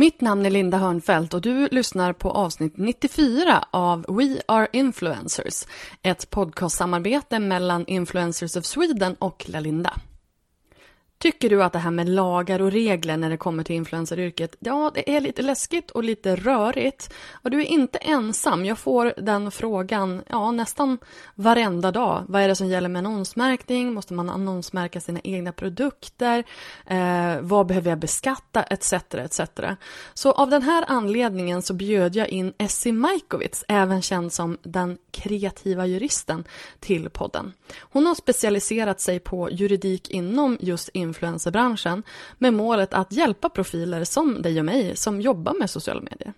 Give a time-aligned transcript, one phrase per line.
[0.00, 5.66] Mitt namn är Linda Hörnfeldt och du lyssnar på avsnitt 94 av We Are Influencers,
[6.02, 9.92] ett podcastsamarbete mellan Influencers of Sweden och Lalinda.
[11.22, 14.90] Tycker du att det här med lagar och regler när det kommer till influenceryrket, ja,
[14.94, 17.12] det är lite läskigt och lite rörigt.
[17.32, 18.64] Och du är inte ensam.
[18.64, 20.98] Jag får den frågan ja, nästan
[21.34, 22.24] varenda dag.
[22.28, 23.94] Vad är det som gäller med annonsmärkning?
[23.94, 26.44] Måste man annonsmärka sina egna produkter?
[26.86, 28.62] Eh, vad behöver jag beskatta?
[28.62, 28.92] Etc.
[28.92, 29.40] etc.
[30.14, 34.98] Så av den här anledningen så bjöd jag in Essie Majkovic, även känd som den
[35.10, 36.44] kreativa juristen,
[36.78, 37.52] till podden.
[37.80, 42.02] Hon har specialiserat sig på juridik inom just influencerbranschen
[42.38, 46.32] med målet att hjälpa profiler som dig och mig som jobbar med sociala medier.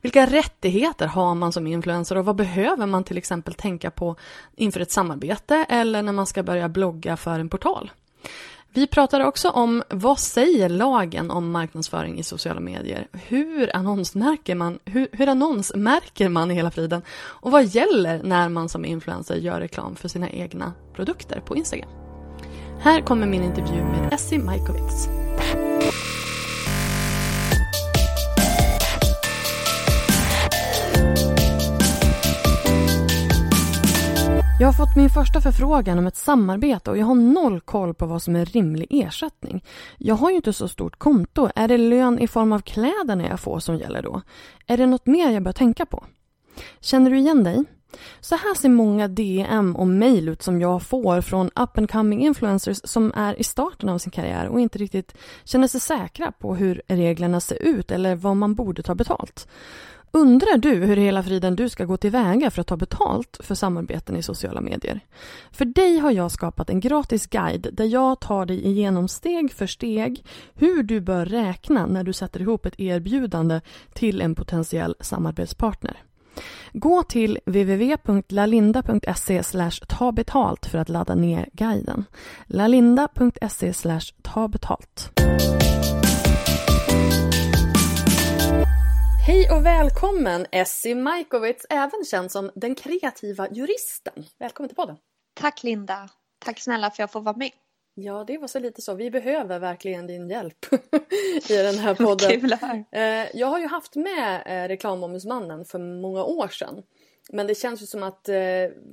[0.00, 4.16] Vilka rättigheter har man som influencer och vad behöver man till exempel tänka på
[4.56, 7.90] inför ett samarbete eller när man ska börja blogga för en portal?
[8.72, 13.08] Vi pratar också om vad säger lagen om marknadsföring i sociala medier?
[13.12, 17.02] Hur annonsmärker man, hur, hur annonsmärker man hela friden?
[17.20, 21.99] Och vad gäller när man som influencer gör reklam för sina egna produkter på Instagram?
[22.82, 25.08] Här kommer min intervju med Essie Majkovic.
[34.60, 38.06] Jag har fått min första förfrågan om ett samarbete och jag har noll koll på
[38.06, 39.64] vad som är rimlig ersättning.
[39.98, 41.48] Jag har ju inte så stort konto.
[41.54, 44.22] Är det lön i form av kläderna jag får som gäller då?
[44.66, 46.04] Är det något mer jag bör tänka på?
[46.80, 47.64] Känner du igen dig?
[48.20, 52.26] Så här ser många DM och mejl ut som jag får från up and coming
[52.26, 55.14] influencers som är i starten av sin karriär och inte riktigt
[55.44, 59.48] känner sig säkra på hur reglerna ser ut eller vad man borde ta betalt.
[60.12, 64.16] Undrar du hur hela friden du ska gå tillväga för att ta betalt för samarbeten
[64.16, 65.00] i sociala medier?
[65.50, 69.66] För dig har jag skapat en gratis guide där jag tar dig igenom steg för
[69.66, 70.24] steg
[70.54, 73.60] hur du bör räkna när du sätter ihop ett erbjudande
[73.92, 76.02] till en potentiell samarbetspartner.
[76.72, 79.42] Gå till www.lalinda.se
[79.88, 82.04] ta betalt för att ladda ner guiden.
[82.46, 83.72] lalinda.se
[84.22, 85.10] ta betalt.
[89.26, 94.24] Hej och välkommen Essie Majkovic, även känd som den kreativa juristen.
[94.38, 94.96] Välkommen till podden.
[95.40, 96.08] Tack Linda.
[96.44, 97.50] Tack snälla för att jag får vara med.
[98.02, 98.94] Ja, det var så lite så.
[98.94, 100.66] Vi behöver verkligen din hjälp
[101.48, 102.50] i den här podden.
[102.50, 102.84] Höra.
[102.92, 106.82] Eh, Jag har ju haft med eh, reklamombudsmannen för många år sedan.
[107.32, 108.36] Men det känns ju som att eh,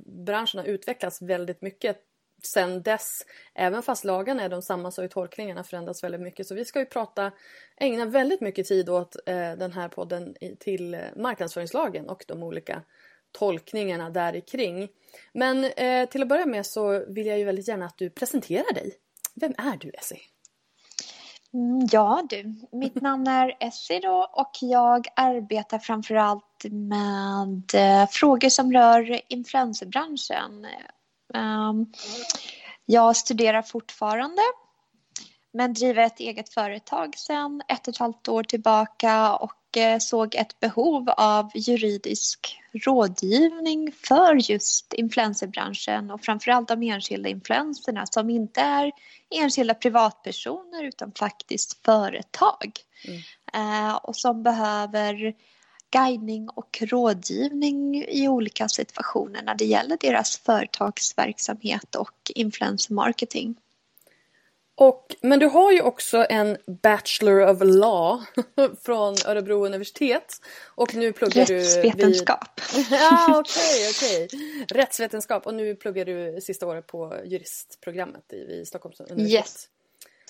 [0.06, 1.96] branschen har utvecklats väldigt mycket
[2.42, 3.26] sen dess.
[3.54, 6.46] Även fast lagarna är de samma så har ju tolkningarna förändrats väldigt mycket.
[6.46, 7.32] Så vi ska ju prata,
[7.76, 9.16] ägna väldigt mycket tid åt
[9.58, 12.82] den här podden till marknadsföringslagen och de olika
[13.32, 14.88] tolkningarna där kring.
[15.32, 18.74] Men eh, till att börja med så vill jag ju väldigt gärna att du presenterar
[18.74, 18.92] dig.
[19.34, 20.20] Vem är du Essie?
[21.54, 28.48] Mm, Ja du, mitt namn är Essie då och jag arbetar framförallt med eh, frågor
[28.48, 30.66] som rör influencerbranschen.
[31.34, 31.86] Ehm,
[32.86, 34.42] Jag studerar fortfarande
[35.52, 40.34] men driver ett eget företag sedan ett och ett halvt år tillbaka och eh, såg
[40.34, 48.60] ett behov av juridisk rådgivning för just influencerbranschen och framförallt de enskilda influenserna som inte
[48.60, 48.92] är
[49.30, 52.72] enskilda privatpersoner utan faktiskt företag
[53.54, 55.34] Eh, och som behöver
[55.90, 63.56] guidning och rådgivning i olika situationer när det gäller deras företagsverksamhet och influencer marketing.
[64.80, 68.24] Och, men du har ju också en Bachelor of Law
[68.84, 70.40] från Örebro universitet.
[70.74, 72.60] Och nu pluggar du Rättsvetenskap.
[72.76, 72.86] Vid...
[72.90, 73.90] ja, okay.
[73.90, 74.28] Okay.
[74.68, 79.32] Rättsvetenskap och nu pluggar du sista året på juristprogrammet vid Stockholms universitet.
[79.32, 79.68] Yes.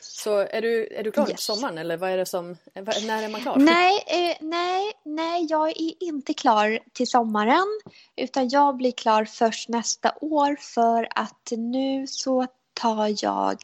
[0.01, 1.31] Så är du, är du klar yes.
[1.31, 3.57] till sommaren eller vad är det som, när är man klar?
[3.57, 7.81] Nej, eh, nej, nej, jag är inte klar till sommaren
[8.17, 13.59] utan jag blir klar först nästa år för att nu så tar jag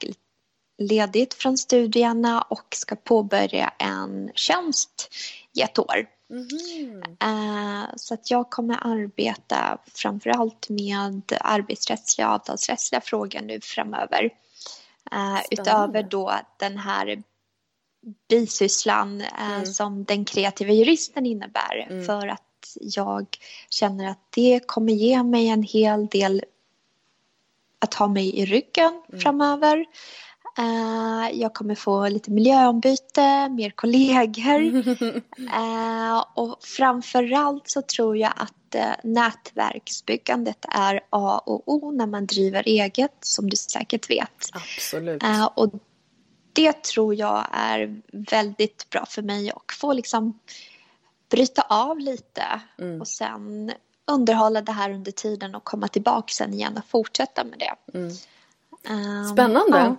[0.78, 5.14] ledigt från studierna och ska påbörja en tjänst
[5.56, 6.06] i ett år.
[6.30, 7.86] Mm.
[7.96, 14.30] Så att jag kommer arbeta framförallt med arbetsrättsliga och avtalsrättsliga frågor nu framöver.
[15.14, 17.22] Uh, utöver då den här
[18.28, 19.66] bisysslan uh, mm.
[19.66, 21.86] som den kreativa juristen innebär.
[21.90, 22.06] Mm.
[22.06, 23.26] För att jag
[23.70, 26.44] känner att det kommer ge mig en hel del
[27.78, 29.20] att ha mig i ryggen mm.
[29.20, 29.84] framöver.
[30.58, 34.60] Uh, jag kommer få lite miljöombyte, mer kollegor.
[35.40, 42.26] uh, och framförallt så tror jag att uh, nätverksbyggandet är A och O när man
[42.26, 44.48] driver eget, som du säkert vet.
[44.52, 45.22] Absolut.
[45.54, 45.70] och
[46.52, 50.38] det tror jag är väldigt bra för mig och få liksom
[51.30, 53.00] bryta av lite mm.
[53.00, 53.72] och sen
[54.06, 57.98] underhålla det här under tiden och komma tillbaka sen igen och fortsätta med det.
[57.98, 58.12] Mm.
[58.88, 59.78] Um, Spännande.
[59.78, 59.96] Ja.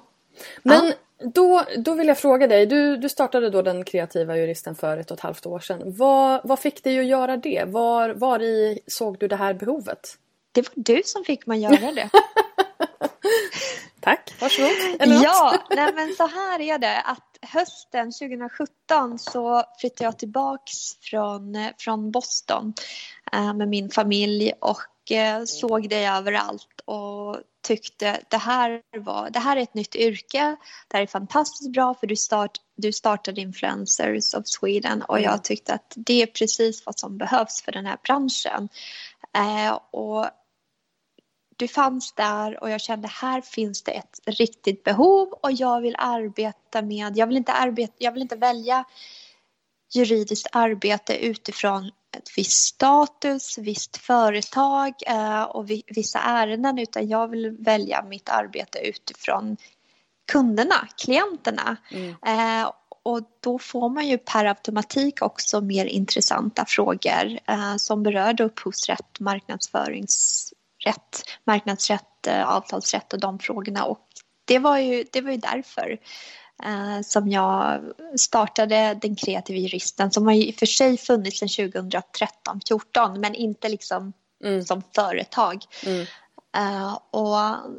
[0.64, 0.94] Men ja.
[1.34, 5.12] då, då vill jag fråga dig, du, du startade då den kreativa juristen för ett
[5.12, 5.82] och ett halvt år sedan.
[5.86, 7.64] Vad, vad fick dig att göra det?
[7.68, 10.18] Var, var i såg du det här behovet?
[10.52, 12.10] Det var du som fick mig göra det.
[14.00, 14.72] Tack, varsågod.
[15.00, 20.74] Eller ja, nej men så här är det att hösten 2017 så flyttade jag tillbaks
[21.02, 22.74] från, från Boston
[23.34, 24.82] äh, med min familj och
[25.46, 30.56] såg det överallt och tyckte det här, var, det här är ett nytt yrke,
[30.88, 35.32] det här är fantastiskt bra för du, start, du startade Influencers of Sweden och jag
[35.32, 35.42] mm.
[35.42, 38.70] tyckte att det är precis vad som behövs för den här branschen.
[39.36, 40.26] Eh, och
[41.58, 45.96] du fanns där och jag kände här finns det ett riktigt behov och jag vill
[45.98, 48.86] arbeta med, jag vill inte, arbeta, jag vill inte välja
[49.94, 57.58] juridiskt arbete utifrån ett visst status, visst företag eh, och vissa ärenden utan jag vill
[57.60, 59.58] välja mitt arbete utifrån
[60.32, 61.78] kunderna, klienterna.
[61.92, 62.10] Mm.
[62.10, 62.72] Eh,
[63.04, 69.20] och då får man ju per automatik också mer intressanta frågor eh, som berör upphovsrätt,
[69.20, 73.86] marknadsföringsrätt, marknadsrätt, avtalsrätt och de frågorna.
[73.86, 74.08] Och
[74.46, 75.98] det var ju, det var ju därför
[76.64, 77.82] eh, som jag
[78.16, 83.70] startade Den kreativa juristen som har i och för sig funnits sedan 2013-14 men inte
[83.70, 84.14] liksom
[84.44, 84.64] mm.
[84.64, 85.64] som företag.
[85.86, 86.06] Mm.
[86.58, 87.36] Uh, och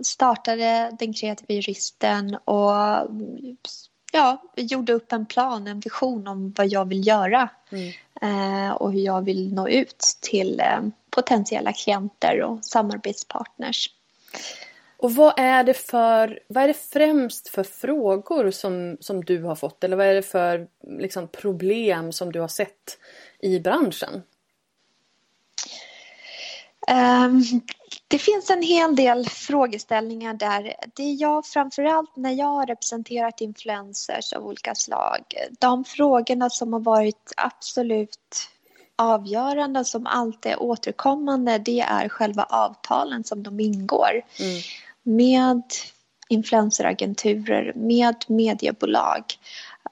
[0.06, 2.72] startade Den kreativa juristen och
[4.12, 7.92] ja, gjorde upp en plan, en vision om vad jag vill göra mm.
[8.22, 10.62] uh, och hur jag vill nå ut till
[11.10, 13.90] potentiella klienter och samarbetspartners.
[14.98, 19.54] Och vad är det för, vad är det främst för frågor som, som du har
[19.54, 22.98] fått eller vad är det för liksom, problem som du har sett
[23.38, 24.22] i branschen?
[26.90, 27.42] Um,
[28.08, 30.74] det finns en hel del frågeställningar där.
[30.94, 35.20] Det jag framförallt när jag har representerat influencers av olika slag.
[35.58, 38.48] De frågorna som har varit absolut
[38.96, 44.22] avgörande som alltid är återkommande det är själva avtalen som de ingår.
[44.40, 44.60] Mm
[45.06, 45.62] med
[46.28, 49.24] influenceragenturer, med mediebolag.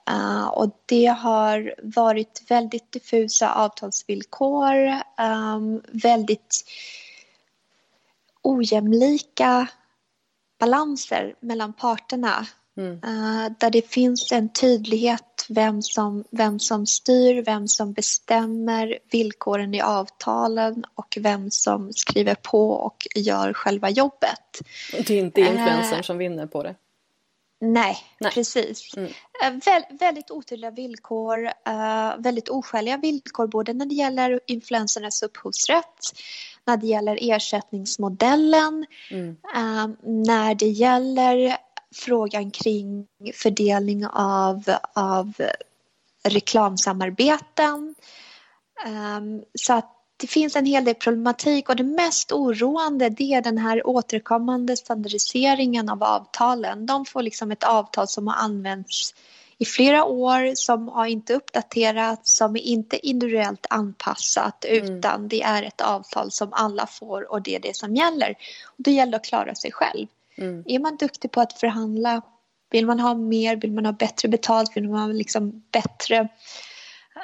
[0.09, 5.01] Uh, och det har varit väldigt diffusa avtalsvillkor,
[5.55, 6.65] um, väldigt
[8.41, 9.67] ojämlika
[10.59, 12.47] balanser mellan parterna.
[12.77, 12.93] Mm.
[12.93, 19.73] Uh, där det finns en tydlighet vem som, vem som styr, vem som bestämmer villkoren
[19.73, 24.61] i avtalen och vem som skriver på och gör själva jobbet.
[24.91, 26.75] Det är inte influencern uh, som vinner på det?
[27.61, 28.31] Nej, nej.
[28.31, 28.97] precis.
[28.97, 29.09] Mm.
[29.09, 31.51] Uh, vä väldigt otydliga villkor,
[32.21, 36.13] väldigt oskäliga villkor både när det gäller influencernas upphovsrätt
[36.67, 39.37] när det gäller ersättningsmodellen, mm.
[40.03, 41.57] när det gäller
[41.95, 45.33] frågan kring fördelning av, av
[46.23, 47.95] reklamsamarbeten.
[48.85, 53.41] Um, så att det finns en hel del problematik och det mest oroande det är
[53.41, 56.85] den här återkommande standardiseringen av avtalen.
[56.85, 59.13] De får liksom ett avtal som har använts
[59.57, 64.97] i flera år, som har inte uppdaterats, som är inte individuellt anpassat mm.
[64.97, 68.29] utan det är ett avtal som alla får och det är det som gäller.
[68.65, 70.07] Och det gäller att klara sig själv.
[70.37, 70.63] Mm.
[70.65, 72.21] Är man duktig på att förhandla
[72.69, 76.29] Vill man ha mer, vill man ha bättre betalt, vill man ha liksom bättre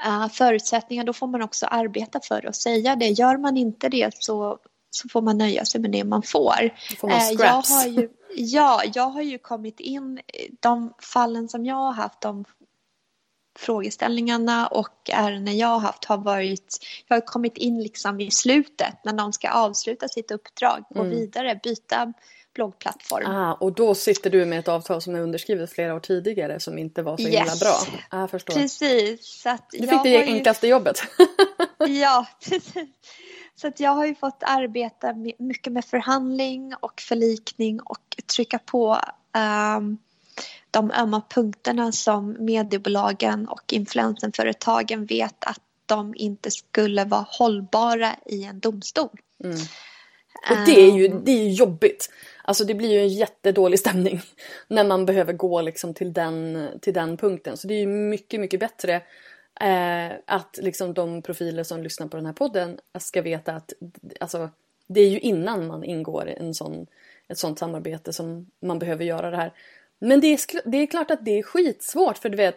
[0.05, 3.07] uh, förutsättningar, då får man också arbeta för att säga det.
[3.07, 6.69] Gör man inte det så, så får man nöja sig med det man får.
[6.99, 10.19] får man uh, jag har ju, ja, jag har ju kommit in,
[10.59, 12.45] de fallen som jag har haft, de
[13.59, 16.77] frågeställningarna och ärenden jag har haft har varit,
[17.07, 21.11] jag har kommit in liksom i slutet när de ska avsluta sitt uppdrag, gå mm.
[21.11, 22.13] vidare, byta
[22.53, 23.25] bloggplattform.
[23.25, 26.77] Ah, och då sitter du med ett avtal som är underskrivet flera år tidigare som
[26.77, 27.35] inte var så yes.
[27.35, 27.75] himla bra.
[28.09, 28.53] Ah, förstår.
[28.53, 29.25] Precis.
[29.25, 30.71] Så du fick det enklaste ju...
[30.71, 31.03] jobbet.
[31.87, 32.89] ja, precis.
[33.55, 38.99] Så att jag har ju fått arbeta mycket med förhandling och förlikning och trycka på
[39.77, 39.97] um,
[40.71, 48.43] de ömma punkterna som mediebolagen och influencerföretagen vet att de inte skulle vara hållbara i
[48.43, 49.19] en domstol.
[49.43, 49.57] Mm.
[50.49, 51.23] Och det är, ju, ehm.
[51.25, 52.09] det är ju jobbigt.
[52.43, 54.21] Alltså det blir ju en jättedålig stämning
[54.67, 57.57] när man behöver gå liksom till, den, till den punkten.
[57.57, 58.95] Så det är ju mycket, mycket bättre
[59.61, 63.73] eh, att liksom de profiler som lyssnar på den här podden ska veta att
[64.19, 64.49] alltså,
[64.87, 66.87] det är ju innan man ingår en sån,
[67.27, 69.53] ett sånt samarbete som man behöver göra det här.
[69.99, 72.55] Men det är, det är klart att det är skitsvårt för du vet,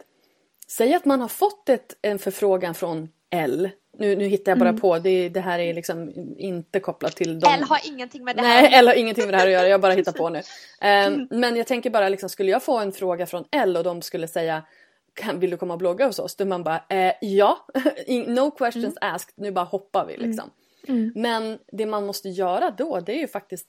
[0.68, 3.70] säg att man har fått ett, en förfrågan från L.
[3.98, 4.80] Nu, nu hittar jag bara mm.
[4.80, 7.54] på, det, det, här är liksom inte kopplat till dem.
[7.54, 9.68] L har ingenting med det här Nej, L har ingenting med det här att göra,
[9.68, 10.38] jag bara hittar på nu.
[11.08, 14.02] Um, men jag tänker bara, liksom, skulle jag få en fråga från L och de
[14.02, 14.62] skulle säga
[15.14, 16.36] kan, vill du komma och blogga hos oss?
[16.36, 17.66] Då man bara, eh, ja,
[18.26, 19.14] no questions mm.
[19.14, 20.50] asked, nu bara hoppar vi liksom.
[20.88, 21.00] Mm.
[21.00, 21.12] mm.
[21.14, 23.68] Men det man måste göra då, det är ju faktiskt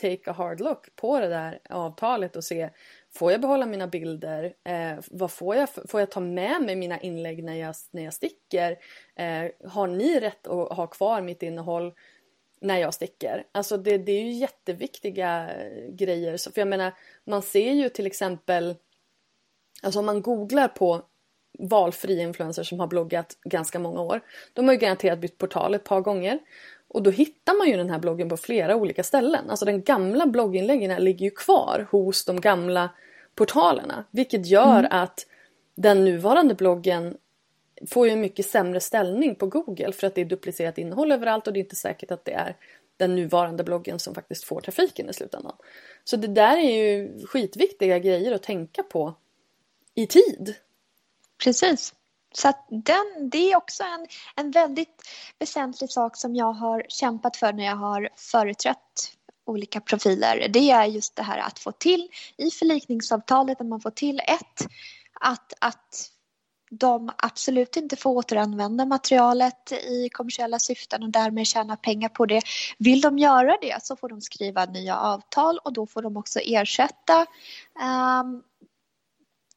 [0.00, 2.70] take a hard look på det där avtalet och se
[3.16, 4.54] Får jag behålla mina bilder?
[4.64, 5.68] Eh, vad får jag?
[5.88, 8.78] Får jag ta med mig mina inlägg när jag, när jag sticker?
[9.16, 11.92] Eh, har ni rätt att ha kvar mitt innehåll
[12.60, 13.46] när jag sticker?
[13.52, 16.52] Alltså det, det är ju jätteviktiga eh, grejer.
[16.52, 16.92] För jag menar,
[17.24, 18.74] man ser ju till exempel,
[19.82, 21.02] alltså om man googlar på
[21.58, 24.20] valfri influencers som har bloggat ganska många år.
[24.52, 26.38] De har ju garanterat bytt portal ett par gånger.
[26.88, 29.50] Och då hittar man ju den här bloggen på flera olika ställen.
[29.50, 32.90] Alltså den gamla blogginläggen ligger ju kvar hos de gamla
[33.34, 34.04] portalerna.
[34.10, 34.90] Vilket gör mm.
[34.90, 35.26] att
[35.74, 37.16] den nuvarande bloggen
[37.88, 41.46] får ju en mycket sämre ställning på Google för att det är duplicerat innehåll överallt
[41.46, 42.56] och det är inte säkert att det är
[42.96, 45.56] den nuvarande bloggen som faktiskt får trafiken i slutändan.
[46.04, 49.14] Så det där är ju skitviktiga grejer att tänka på
[49.94, 50.54] i tid.
[51.44, 51.94] Precis.
[52.34, 54.06] Så att den, det är också en,
[54.36, 55.02] en väldigt
[55.38, 59.12] väsentlig sak som jag har kämpat för när jag har företrätt
[59.46, 60.48] olika profiler.
[60.48, 64.66] Det är just det här att få till i förlikningsavtalet att man får till ett
[65.20, 66.10] att, att
[66.70, 72.42] de absolut inte får återanvända materialet i kommersiella syften och därmed tjäna pengar på det.
[72.78, 76.40] Vill de göra det så får de skriva nya avtal och då får de också
[76.40, 77.26] ersätta
[78.20, 78.42] um,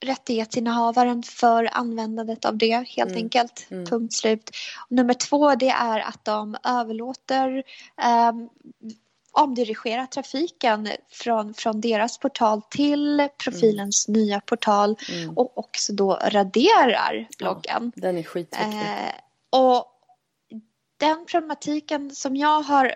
[0.05, 3.23] rättighetsinnehavaren för användandet av det helt mm.
[3.23, 3.67] enkelt.
[3.69, 3.85] Mm.
[3.85, 4.49] Punkt slut.
[4.89, 7.63] Och nummer två det är att de överlåter
[8.29, 8.49] um,
[9.31, 14.21] omdirigera trafiken från, från deras portal till profilens mm.
[14.21, 15.37] nya portal mm.
[15.37, 17.91] och också då raderar bloggen.
[17.95, 18.79] Ja, den är skitviktig.
[18.79, 19.85] Eh, och
[20.97, 22.95] den problematiken som jag har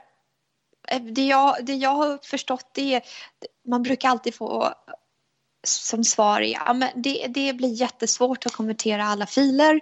[0.88, 3.02] eh, det jag, det jag har förstått är
[3.68, 4.74] man brukar alltid få
[5.64, 9.80] som svar ja, men det, det blir jättesvårt att konvertera alla filer.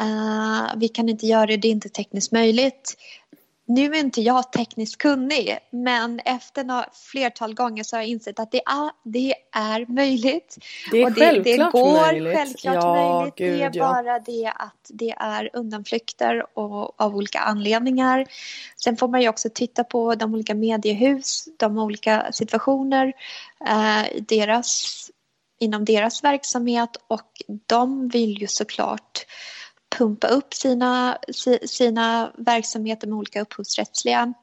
[0.00, 2.96] Uh, vi kan inte göra det, det är inte tekniskt möjligt
[3.66, 8.38] nu är inte jag tekniskt kunnig men efter några flertal gånger så har jag insett
[8.38, 10.58] att det är, det är möjligt.
[10.90, 12.38] Det är och det, självklart det går möjligt.
[12.38, 13.34] Självklart ja, möjligt.
[13.34, 13.92] Gud, det är ja.
[13.92, 18.26] bara det att det är undanflykter och, av olika anledningar.
[18.76, 23.12] Sen får man ju också titta på de olika mediehus, de olika situationer,
[23.66, 25.10] eh, deras,
[25.62, 29.26] inom deras verksamhet och de vill ju såklart
[29.98, 31.18] pumpa upp sina,
[31.66, 34.34] sina verksamheter med olika upphovsrättsliga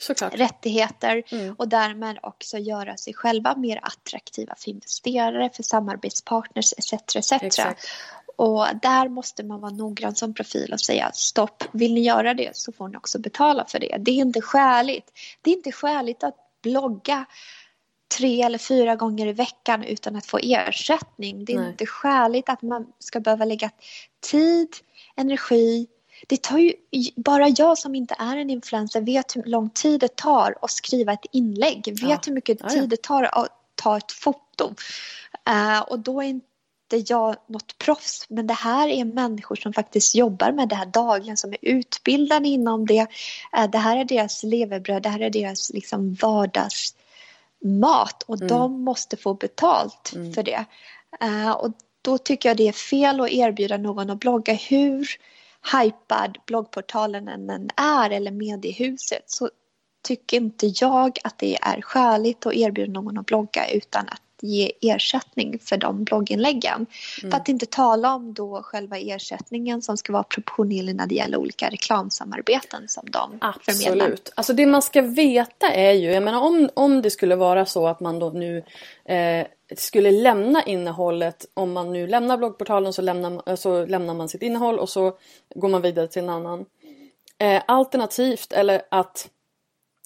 [0.00, 0.34] Såklart.
[0.34, 1.54] rättigheter mm.
[1.58, 6.92] och därmed också göra sig själva mer attraktiva för investerare, för samarbetspartners etc.
[7.32, 7.60] etc.
[8.36, 12.56] Och där måste man vara noggrann som profil och säga stopp, vill ni göra det
[12.56, 13.96] så får ni också betala för det.
[13.98, 15.10] Det är inte skäligt.
[15.42, 17.26] Det är inte skäligt att blogga
[18.08, 21.44] tre eller fyra gånger i veckan utan att få ersättning.
[21.44, 21.68] Det är Nej.
[21.68, 23.70] inte skäligt att man ska behöva lägga
[24.30, 24.68] tid,
[25.16, 25.86] energi.
[26.26, 26.72] Det tar ju,
[27.16, 31.12] bara jag som inte är en influencer vet hur lång tid det tar att skriva
[31.12, 31.82] ett inlägg.
[31.86, 32.18] Vet ja.
[32.26, 34.74] hur mycket ja, tid det tar att ta ett foto.
[35.48, 36.44] Uh, och då är inte
[37.06, 41.36] jag något proffs, men det här är människor som faktiskt jobbar med det här dagligen,
[41.36, 43.06] som är utbildade inom det.
[43.58, 46.94] Uh, det här är deras levebröd, det här är deras liksom vardags
[47.64, 48.48] mat och mm.
[48.48, 50.32] de måste få betalt mm.
[50.32, 50.64] för det.
[51.24, 51.72] Uh, och
[52.02, 55.08] då tycker jag det är fel att erbjuda någon att blogga hur
[55.72, 59.50] hypad bloggportalen än är eller mediehuset så
[60.02, 64.72] tycker inte jag att det är skäligt att erbjuda någon att blogga utan att ge
[64.80, 66.86] ersättning för de blogginläggen.
[67.22, 67.30] Mm.
[67.30, 71.38] För att inte tala om då själva ersättningen som ska vara proportionerlig när det gäller
[71.38, 73.78] olika reklamsamarbeten som de Absolut.
[73.78, 74.04] förmedlar.
[74.04, 74.32] Absolut.
[74.34, 77.86] Alltså det man ska veta är ju, jag menar om, om det skulle vara så
[77.86, 78.64] att man då nu
[79.04, 84.42] eh, skulle lämna innehållet, om man nu lämnar bloggportalen så lämnar, så lämnar man sitt
[84.42, 85.18] innehåll och så
[85.54, 86.64] går man vidare till en annan.
[87.38, 89.28] Eh, alternativt, eller att,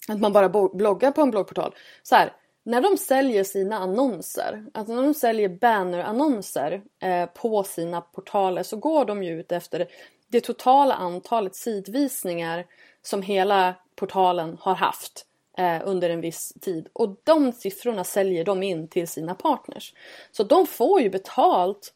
[0.07, 1.75] att man bara bloggar på en bloggportal.
[2.03, 8.01] Så här, när de säljer sina annonser, alltså när de säljer bannerannonser eh, på sina
[8.01, 9.87] portaler så går de ju ut efter
[10.27, 12.65] det totala antalet sidvisningar
[13.01, 15.25] som hela portalen har haft
[15.57, 16.87] eh, under en viss tid.
[16.93, 19.93] Och de siffrorna säljer de in till sina partners.
[20.31, 21.93] Så de får ju betalt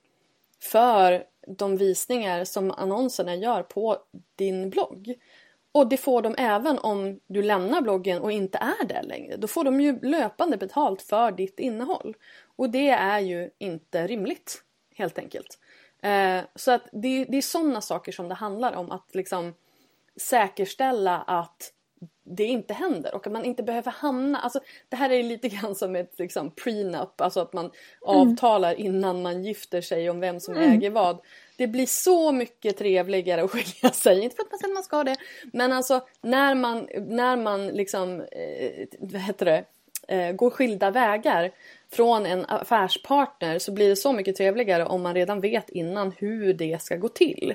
[0.59, 3.97] för de visningar som annonserna gör på
[4.35, 5.13] din blogg.
[5.77, 9.37] Och det får de även om du lämnar bloggen och inte är där längre.
[9.37, 12.15] Då får de ju löpande betalt för ditt innehåll.
[12.55, 14.63] Och det är ju inte rimligt
[14.95, 15.59] helt enkelt.
[16.01, 19.53] Eh, så att det, det är sådana saker som det handlar om att liksom
[20.15, 21.73] säkerställa att
[22.29, 25.75] det inte händer och att man inte behöver hamna, alltså det här är lite grann
[25.75, 27.73] som ett liksom prenup, alltså att man mm.
[28.01, 30.71] avtalar innan man gifter sig om vem som mm.
[30.71, 31.19] äger vad.
[31.57, 34.83] Det blir så mycket trevligare att skilja sig, inte för att man säger att man
[34.83, 35.15] ska det,
[35.53, 39.63] men alltså när man, när man liksom, eh, vad heter det,
[40.07, 41.51] eh, går skilda vägar
[41.91, 46.53] från en affärspartner så blir det så mycket trevligare om man redan vet innan hur
[46.53, 47.53] det ska gå till.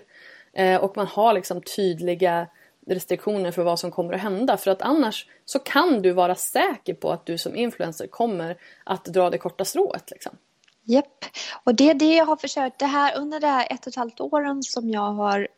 [0.53, 2.47] Eh, och man har liksom tydliga
[2.87, 4.57] restriktioner för vad som kommer att hända.
[4.57, 9.05] För att annars så kan du vara säker på att du som influencer kommer att
[9.05, 10.11] dra det korta strået.
[10.11, 10.37] Liksom.
[10.85, 11.25] Japp,
[11.65, 12.79] och det är det jag har försökt.
[12.79, 15.49] Det här, under det här ett och ett halvt åren som jag har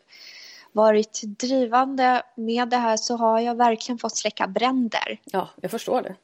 [0.73, 5.21] varit drivande med det här så har jag verkligen fått släcka bränder.
[5.25, 6.15] Ja, jag förstår det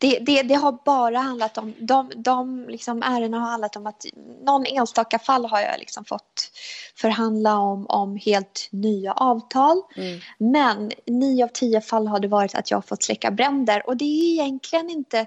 [0.00, 4.06] det, det, det, har bara handlat om, de, de liksom ärendena har handlat om att
[4.44, 6.50] någon enstaka fall har jag liksom fått
[6.96, 9.82] förhandla om, om helt nya avtal.
[9.96, 10.20] Mm.
[10.38, 13.96] Men nio av tio fall har det varit att jag har fått släcka bränder och
[13.96, 15.26] det är egentligen inte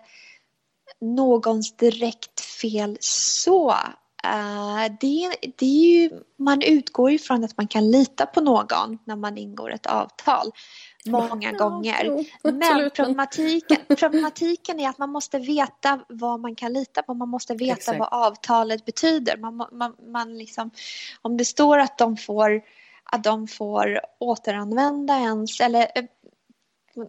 [1.01, 3.69] någons direkt fel så.
[4.25, 9.15] Uh, det, det är ju, man utgår ifrån att man kan lita på någon när
[9.15, 10.51] man ingår ett avtal
[11.11, 12.25] många gånger.
[12.43, 17.13] Men problematiken, problematiken är att man måste veta vad man kan lita på.
[17.13, 17.99] Man måste veta Exakt.
[17.99, 19.37] vad avtalet betyder.
[19.37, 20.71] Man, man, man liksom,
[21.21, 22.61] om det står att de får
[23.11, 26.05] att de får återanvända ens eller eh,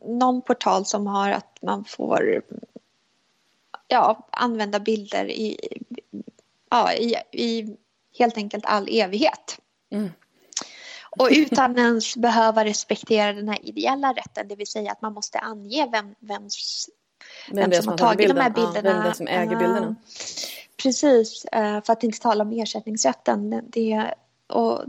[0.05, 2.43] någon portal som har att man får
[3.89, 5.57] ja, använda bilder i,
[6.71, 7.77] ja, i, i
[8.19, 9.61] helt enkelt all evighet.
[9.91, 10.11] Mm.
[11.11, 15.39] Och utan ens behöva respektera den här ideella rätten, det vill säga att man måste
[15.39, 16.89] ange vem, vems,
[17.51, 18.91] vem, vem som har tagit de här bilderna.
[18.91, 19.97] Ja, vem som äger bilderna.
[20.83, 23.63] Precis, eh, för att inte tala om ersättningsrätten.
[23.67, 24.15] Det,
[24.47, 24.85] och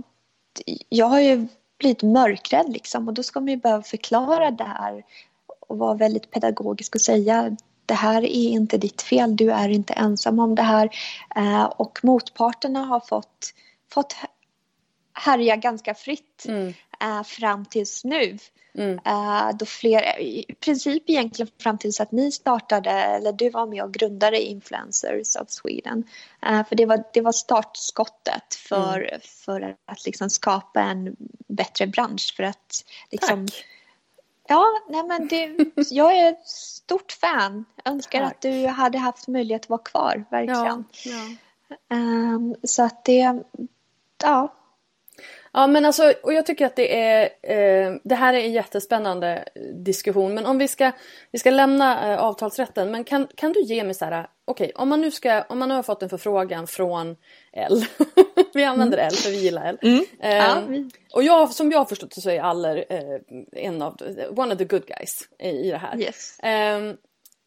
[0.89, 1.47] jag har ju
[1.79, 5.03] blivit mörkrädd liksom och då ska man ju behöva förklara det här
[5.60, 9.93] och vara väldigt pedagogisk och säga det här är inte ditt fel, du är inte
[9.93, 10.89] ensam om det här.
[11.36, 13.53] Eh, och motparterna har fått,
[13.93, 14.15] fått
[15.21, 16.73] härja ganska fritt mm.
[17.01, 18.38] äh, fram tills nu.
[18.73, 18.99] Mm.
[19.07, 23.84] Uh, då fler, i princip egentligen fram tills att ni startade, eller du var med
[23.84, 26.03] och grundade Influencers of Sweden.
[26.49, 29.19] Uh, för det var, det var startskottet för, mm.
[29.23, 31.15] för att liksom skapa en
[31.47, 32.34] bättre bransch.
[32.36, 33.65] För att liksom, Tack.
[34.47, 35.57] Ja, nej men det,
[35.91, 37.65] jag är ett stort fan.
[37.86, 38.31] Önskar Tack.
[38.31, 40.86] att du hade haft möjlighet att vara kvar, verkligen.
[41.03, 41.12] Ja,
[41.89, 41.95] ja.
[41.95, 43.43] Um, så att det,
[44.23, 44.53] ja,
[45.53, 49.45] Ja men alltså, och jag tycker att det är, eh, det här är en jättespännande
[49.73, 50.33] diskussion.
[50.33, 50.91] Men om vi ska,
[51.31, 52.91] vi ska lämna eh, avtalsrätten.
[52.91, 55.59] Men kan, kan du ge mig så här, okej okay, om man nu ska, om
[55.59, 57.15] man nu har fått en förfrågan från
[57.53, 57.85] L.
[58.53, 59.07] vi använder mm.
[59.07, 59.77] L för vi gillar L.
[59.81, 60.05] Mm.
[60.19, 60.61] Eh, ja.
[61.13, 63.97] Och jag, som jag har förstått så är Aller eh, en av,
[64.35, 65.99] one of the good guys i, i det här.
[65.99, 66.37] Yes.
[66.43, 66.97] Ehm,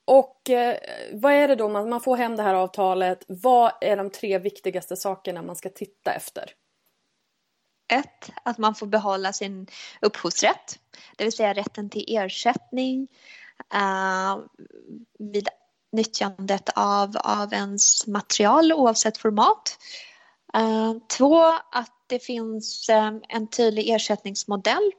[0.07, 0.77] och eh,
[1.13, 3.25] vad är det då man, man får hem det här avtalet?
[3.29, 6.51] Vad är de tre viktigaste sakerna man ska titta efter?
[7.89, 9.67] Ett, att man får behålla sin
[10.01, 10.79] upphovsrätt,
[11.17, 13.09] det vill säga rätten till ersättning
[13.75, 14.45] uh,
[15.19, 15.49] vid
[15.93, 19.79] nyttjandet av, av ens material oavsett format.
[20.57, 21.43] Uh, två,
[21.73, 24.93] att det finns um, en tydlig ersättningsmodell.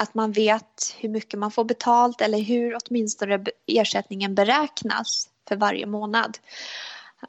[0.00, 5.86] att man vet hur mycket man får betalt eller hur åtminstone ersättningen beräknas för varje
[5.86, 6.38] månad.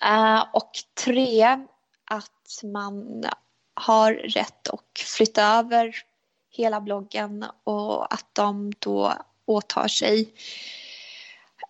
[0.05, 0.71] Uh, och
[1.03, 1.57] tre,
[2.05, 3.25] att man
[3.73, 5.95] har rätt att flytta över
[6.49, 9.13] hela bloggen och att de då
[9.45, 10.33] åtar sig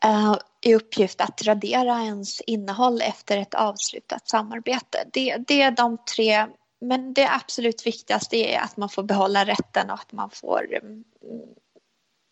[0.06, 5.10] uh, i uppgift att radera ens innehåll efter ett avslutat samarbete.
[5.14, 6.48] Det, det är de tre
[6.82, 11.04] men det absolut viktigaste är att man får behålla rätten och att man får mm,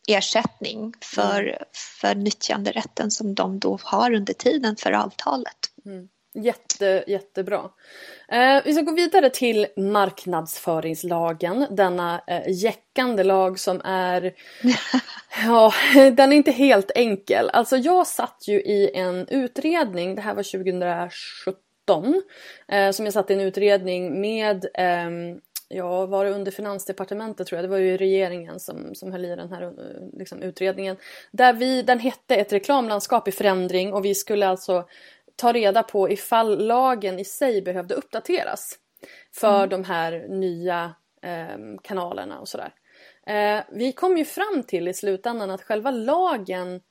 [0.07, 1.63] ersättning för, mm.
[1.99, 5.71] för nyttjanderätten som de då har under tiden för avtalet.
[5.86, 6.10] Mm.
[6.43, 7.69] Jätte, jättebra.
[8.28, 14.34] Eh, vi ska gå vidare till marknadsföringslagen, denna eh, jäckande lag som är...
[15.45, 17.50] ja, den är inte helt enkel.
[17.50, 22.21] Alltså jag satt ju i en utredning, det här var 2017,
[22.67, 25.10] eh, som jag satt i en utredning med eh,
[25.67, 29.36] ja, var det under Finansdepartementet tror jag, det var ju regeringen som, som höll i
[29.36, 30.97] den här eh, liksom, utredningen.
[31.32, 34.86] Där vi, den hette Ett reklamlandskap i förändring och vi skulle alltså
[35.38, 38.80] ta reda på ifall lagen i sig behövde uppdateras
[39.36, 39.69] för mm.
[39.69, 42.73] de här nya eh, kanalerna och sådär.
[43.28, 46.82] Eh, vi kom ju fram till i slutändan att själva lagen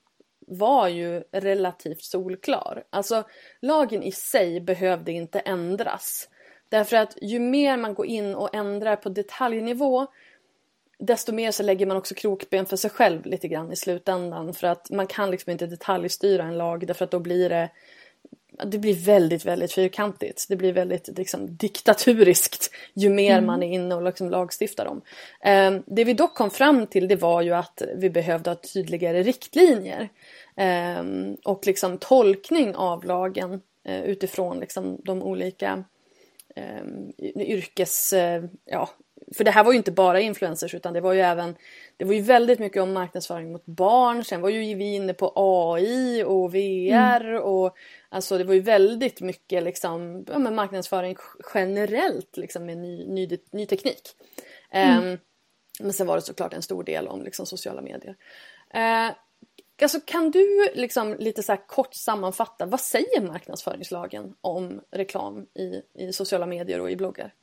[0.46, 2.84] var ju relativt solklar.
[2.90, 3.24] Alltså
[3.60, 6.28] lagen i sig behövde inte ändras.
[6.68, 10.06] Därför att ju mer man går in och ändrar på detaljnivå
[10.98, 14.54] desto mer så lägger man också krokben för sig själv lite grann i slutändan.
[14.54, 17.70] För att man kan liksom inte detaljstyra en lag därför att då blir det
[18.64, 20.46] det blir väldigt, väldigt fyrkantigt.
[20.48, 23.46] Det blir väldigt liksom, diktaturiskt ju mer mm.
[23.46, 25.02] man är inne och liksom, lagstiftar om.
[25.40, 29.22] Eh, det vi dock kom fram till det var ju att vi behövde ha tydligare
[29.22, 30.08] riktlinjer
[30.56, 31.04] eh,
[31.44, 35.84] och liksom, tolkning av lagen eh, utifrån liksom, de olika
[36.56, 36.82] eh,
[37.36, 38.12] yrkes...
[38.12, 38.90] Eh, ja,
[39.34, 41.54] för det här var ju inte bara influencers utan det var ju även
[41.96, 44.24] det var ju väldigt mycket om marknadsföring mot barn.
[44.24, 47.42] Sen var ju vi inne på AI och VR mm.
[47.42, 47.76] och
[48.16, 51.16] alltså det var ju väldigt mycket liksom ja, marknadsföring
[51.54, 54.02] generellt liksom med ny, ny, ny teknik.
[54.70, 55.08] Mm.
[55.08, 55.18] Um,
[55.80, 58.16] men sen var det såklart en stor del om liksom sociala medier.
[58.74, 59.16] Uh,
[59.82, 66.12] Alltså, kan du liksom lite så kort sammanfatta, vad säger marknadsföringslagen om reklam i, i
[66.12, 67.34] sociala medier och i bloggar?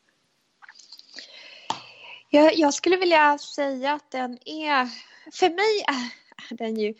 [2.29, 4.89] Jag, jag skulle vilja säga att den är,
[5.31, 6.93] för mig är den ju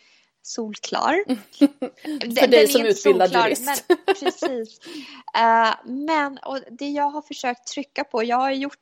[0.44, 1.24] solklar.
[1.58, 3.86] för den, dig som utbildad solklar, jurist.
[3.88, 4.80] Men, precis.
[5.38, 8.78] Uh, men och det jag har försökt trycka på, jag har gjort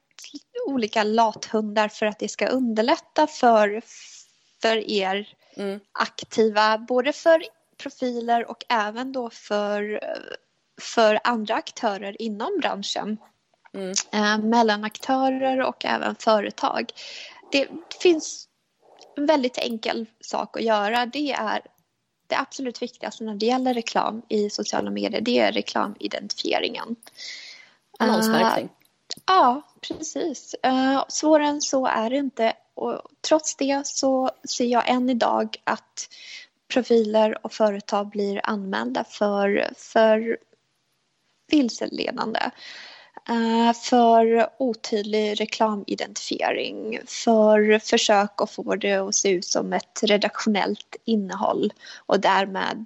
[0.67, 3.81] olika lathundar för att det ska underlätta för,
[4.61, 5.79] för er mm.
[5.91, 7.43] aktiva, både för
[7.77, 9.99] profiler och även då för,
[10.81, 13.17] för andra aktörer inom branschen.
[13.73, 13.93] Mm.
[14.11, 16.91] Eh, mellan aktörer och även företag.
[17.51, 17.67] Det
[18.01, 18.47] finns
[19.21, 21.05] en väldigt enkel sak att göra.
[21.05, 21.61] Det är
[22.27, 25.21] det absolut viktigaste när det gäller reklam i sociala medier.
[25.21, 26.95] Det är reklamidentifieringen.
[27.99, 28.65] Annonsmärkning.
[28.65, 28.71] Uh,
[29.25, 30.55] ja, precis.
[30.65, 32.53] Uh, svårare än så är det inte.
[32.73, 36.09] Och trots det så ser jag än idag att
[36.67, 40.37] profiler och företag blir anmälda för, för
[41.47, 42.39] vilseledande.
[43.29, 50.95] Eh, för otydlig reklamidentifiering, för försök att få det att se ut som ett redaktionellt
[51.05, 51.73] innehåll
[52.05, 52.85] och därmed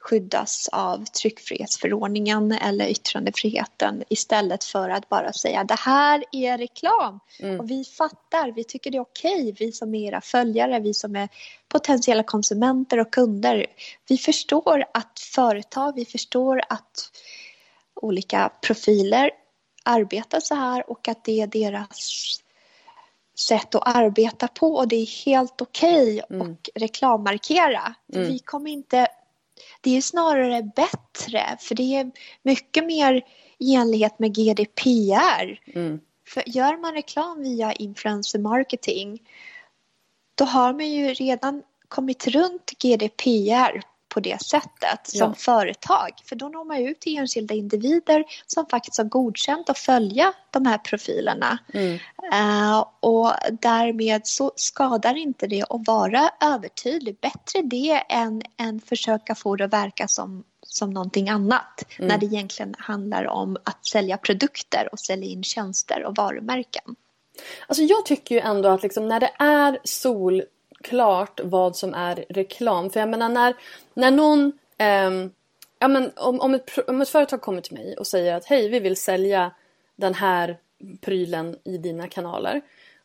[0.00, 7.60] skyddas av tryckfrihetsförordningen eller yttrandefriheten istället för att bara säga det här är reklam mm.
[7.60, 11.16] och vi fattar, vi tycker det är okej, vi som är era följare, vi som
[11.16, 11.28] är
[11.68, 13.66] potentiella konsumenter och kunder.
[14.08, 17.10] Vi förstår att företag, vi förstår att
[17.94, 19.30] olika profiler
[19.90, 22.40] arbetar så här och att det är deras
[23.38, 26.52] sätt att arbeta på och det är helt okej okay mm.
[26.52, 27.94] att reklammarkera.
[28.14, 28.28] Mm.
[28.28, 29.06] Vi kommer inte...
[29.80, 32.10] Det är snarare bättre för det är
[32.42, 33.22] mycket mer
[33.58, 35.60] i enlighet med GDPR.
[35.74, 36.00] Mm.
[36.28, 39.22] För gör man reklam via influencer marketing
[40.34, 45.34] då har man ju redan kommit runt GDPR på det sättet som ja.
[45.34, 46.10] företag.
[46.24, 50.66] För då når man ut till enskilda individer som faktiskt har godkänt att följa de
[50.66, 51.58] här profilerna.
[51.74, 51.98] Mm.
[52.32, 57.18] Uh, och därmed så skadar inte det att vara övertydlig.
[57.20, 62.08] Bättre det än, än försöka få det att verka som som någonting annat mm.
[62.08, 66.96] när det egentligen handlar om att sälja produkter och sälja in tjänster och varumärken.
[67.66, 70.42] Alltså jag tycker ju ändå att liksom när det är sol
[70.84, 72.90] klart vad som är reklam.
[72.90, 73.54] För jag menar när,
[73.94, 75.30] när någon eh,
[75.78, 78.68] ja, men om, om, ett, om ett företag kommer till mig och säger att hej
[78.68, 79.50] vi vill sälja
[79.96, 80.58] den här
[81.00, 82.60] prylen i dina kanaler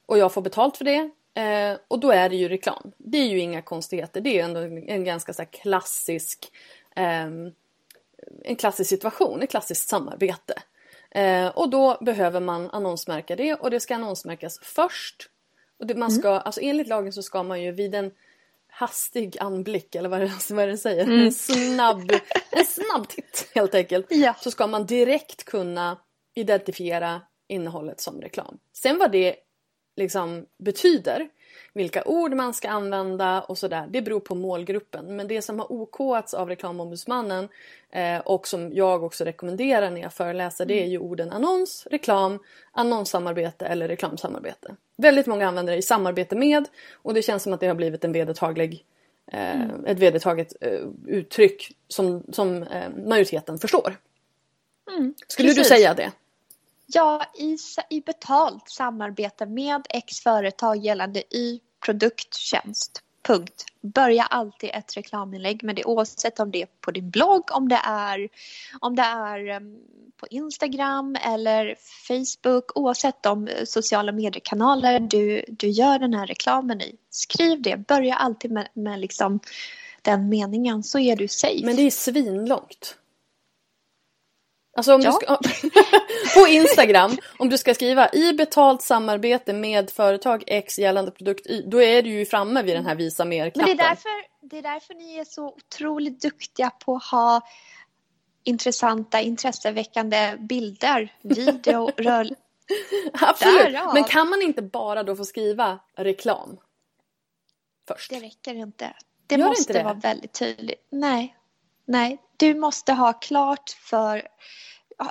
[0.06, 2.92] och jag får betalt för det Eh, och då är det ju reklam.
[2.98, 4.22] Det är ju inga konstigheter.
[4.22, 6.52] Det är ju ändå en, en ganska så här, klassisk
[6.96, 7.28] eh,
[8.44, 10.54] en klassisk situation, ett klassiskt samarbete.
[11.12, 15.30] Eh, och då behöver man annonsmärka det och det ska annonsmärkas först.
[15.80, 16.42] Och det, man ska, mm.
[16.46, 18.12] alltså enligt lagen så ska man ju vid en
[18.68, 21.04] hastig anblick eller vad är det, vad är det säger?
[21.04, 21.20] Mm.
[21.20, 22.12] En, snabb,
[22.50, 24.06] en snabb titt helt enkelt.
[24.10, 24.36] Ja.
[24.42, 25.98] Så ska man direkt kunna
[26.34, 28.58] identifiera innehållet som reklam.
[28.74, 29.36] Sen vad det
[29.96, 31.30] liksom betyder,
[31.74, 35.16] vilka ord man ska använda och sådär, det beror på målgruppen.
[35.16, 37.50] Men det som har okats av reklamombudsmannen
[37.92, 42.40] eh, och som jag också rekommenderar när jag föreläser det är ju orden annons, reklam,
[42.72, 44.76] annonssamarbete eller reklamsamarbete.
[44.98, 48.04] Väldigt många använder det i samarbete med och det känns som att det har blivit
[48.04, 48.86] en vedertaglig
[49.32, 49.86] eh, mm.
[49.86, 53.96] ett vedertaget eh, uttryck som, som eh, majoriteten förstår.
[54.98, 55.70] Mm, Skulle precis.
[55.70, 56.12] du säga det?
[56.86, 57.58] Ja, i,
[57.90, 63.02] i betalt samarbete med X företag gällande y produkttjänst.
[63.24, 63.66] Punkt.
[63.82, 67.82] Börja alltid ett reklaminlägg med det oavsett om det är på din blogg, om det
[67.84, 68.30] är,
[68.80, 69.78] om det är ehm,
[70.18, 71.76] på Instagram eller
[72.08, 76.96] Facebook, oavsett de eh, sociala mediekanaler du, du gör den här reklamen i.
[77.10, 79.40] Skriv det, börja alltid med, med liksom
[80.02, 81.66] den meningen så är du safe.
[81.66, 82.96] Men det är svinlångt.
[84.78, 85.12] Alltså om ja.
[85.12, 85.38] du ska,
[86.40, 91.64] på Instagram, om du ska skriva i betalt samarbete med företag X gällande produkt Y,
[91.68, 93.70] då är du ju framme vid den här visa mer-knappen.
[93.70, 94.10] Men det är, därför,
[94.42, 97.42] det är därför ni är så otroligt duktiga på att ha
[98.44, 102.30] intressanta, intresseväckande bilder, video, rör...
[103.14, 103.94] Absolut, Där, ja.
[103.94, 106.58] men kan man inte bara då få skriva reklam?
[107.88, 108.10] Först?
[108.10, 108.94] Det räcker inte.
[109.28, 109.84] Det Gör måste det?
[109.84, 110.88] vara väldigt tydligt.
[110.90, 111.36] Nej,
[111.86, 112.22] nej.
[112.38, 114.28] Du måste ha klart för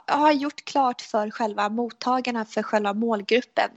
[0.06, 3.70] har gjort klart för själva mottagarna, för själva målgruppen.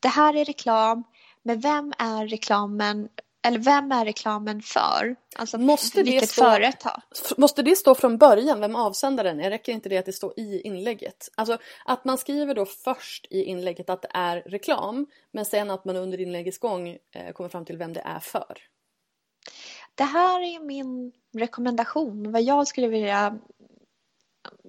[0.00, 1.04] Det här är reklam,
[1.42, 3.08] men vem är reklamen
[3.46, 5.16] eller vem är reklamen för?
[5.36, 7.02] Alltså måste vilket stå, företag?
[7.36, 9.50] Måste det stå från början vem avsändaren är?
[9.50, 11.28] Räcker inte det att det står i inlägget?
[11.34, 15.84] Alltså att man skriver då först i inlägget att det är reklam men sen att
[15.84, 18.58] man under inläggets gång eh, kommer fram till vem det är för.
[19.96, 23.38] Det här är min rekommendation, vad jag skulle vilja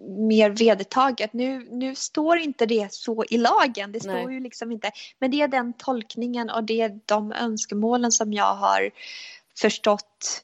[0.05, 1.33] mer vedertaget.
[1.33, 4.33] Nu, nu står inte det så i lagen, det står Nej.
[4.33, 4.91] ju liksom inte.
[5.19, 8.91] Men det är den tolkningen och det är de önskemålen som jag har
[9.57, 10.43] förstått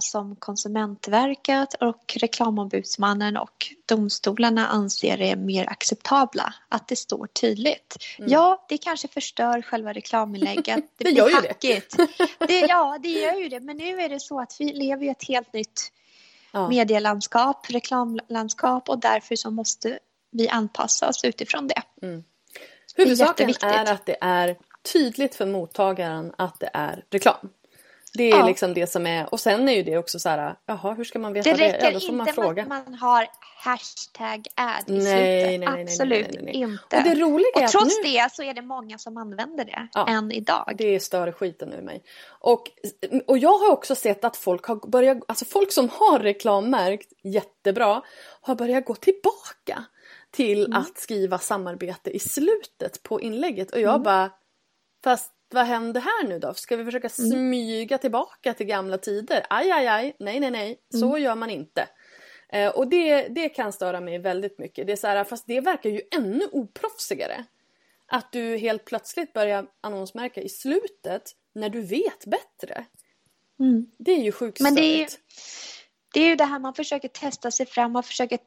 [0.00, 6.54] som Konsumentverket och Reklamombudsmannen och domstolarna anser är mer acceptabla.
[6.68, 7.96] Att det står tydligt.
[8.18, 8.30] Mm.
[8.30, 10.84] Ja, det kanske förstör själva reklaminlägget.
[10.96, 11.96] Det, det gör ju hackigt.
[11.96, 12.46] det.
[12.46, 12.60] det.
[12.60, 13.60] Ja, det gör ju det.
[13.60, 15.92] Men nu är det så att vi lever i ett helt nytt
[16.52, 16.68] ja.
[16.68, 19.98] medielandskap, reklamlandskap och därför så måste
[20.30, 21.82] vi anpassa oss utifrån det.
[22.02, 22.24] Mm.
[22.96, 24.56] Huvudsaken är, är att det är
[24.92, 27.48] tydligt för mottagaren att det är reklam.
[28.14, 28.46] Det är ja.
[28.46, 31.18] liksom det som är, och sen är ju det också så här, jaha hur ska
[31.18, 31.56] man veta det?
[31.56, 32.62] Det räcker ja, inte man fråga.
[32.62, 33.26] att man har
[33.64, 35.06] hashtag ad i nej, slutet.
[35.06, 36.96] Nej, nej, Absolut nej, nej, inte.
[36.96, 38.10] Och, det roliga och trots nu...
[38.10, 40.74] det så är det många som använder det ja, än idag.
[40.78, 42.02] Det stör skiten ur mig.
[42.28, 42.70] Och,
[43.26, 48.02] och jag har också sett att folk har börjat, alltså folk som har reklammärkt jättebra
[48.40, 49.84] har börjat gå tillbaka
[50.30, 50.78] till mm.
[50.78, 54.02] att skriva samarbete i slutet på inlägget och jag mm.
[54.02, 54.30] bara
[55.04, 56.54] Fast vad händer här nu då?
[56.54, 57.30] Ska vi försöka mm.
[57.30, 59.46] smyga tillbaka till gamla tider?
[59.50, 61.22] Aj, aj, aj, nej, nej, nej, så mm.
[61.22, 61.88] gör man inte.
[62.48, 64.86] Eh, och det, det kan störa mig väldigt mycket.
[64.86, 67.44] Det är så här, fast det verkar ju ännu oproffsigare.
[68.06, 72.84] Att du helt plötsligt börjar annonsmärka i slutet när du vet bättre.
[73.60, 73.86] Mm.
[73.98, 75.06] Det är ju sjukt Men det är ju,
[76.14, 78.38] det är ju det här man försöker testa sig fram, man försöker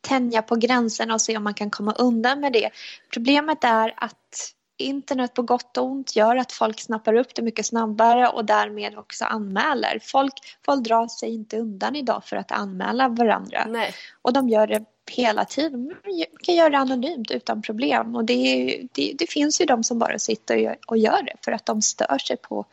[0.00, 2.70] tänja på gränserna och se om man kan komma undan med det.
[3.12, 7.66] Problemet är att internet på gott och ont gör att folk snappar upp det mycket
[7.66, 9.98] snabbare och därmed också anmäler.
[10.02, 13.66] Folk, folk drar sig inte undan idag för att anmäla varandra.
[13.68, 13.94] Nej.
[14.22, 15.84] Och de gör det hela tiden.
[15.84, 18.16] Man kan göra det anonymt utan problem.
[18.16, 21.34] Och det, det, det finns ju de som bara sitter och gör, och gör det
[21.44, 22.66] för att de stör sig på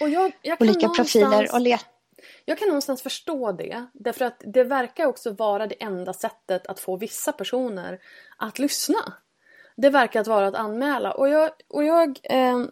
[0.00, 1.92] jag, jag olika profiler och letar
[2.44, 3.86] jag kan någonstans förstå det.
[3.92, 7.98] Därför att det verkar också vara det enda sättet att få vissa personer
[8.36, 9.12] att lyssna.
[9.82, 11.12] Det verkar att vara att anmäla.
[11.12, 12.64] Och jag, och jag eh,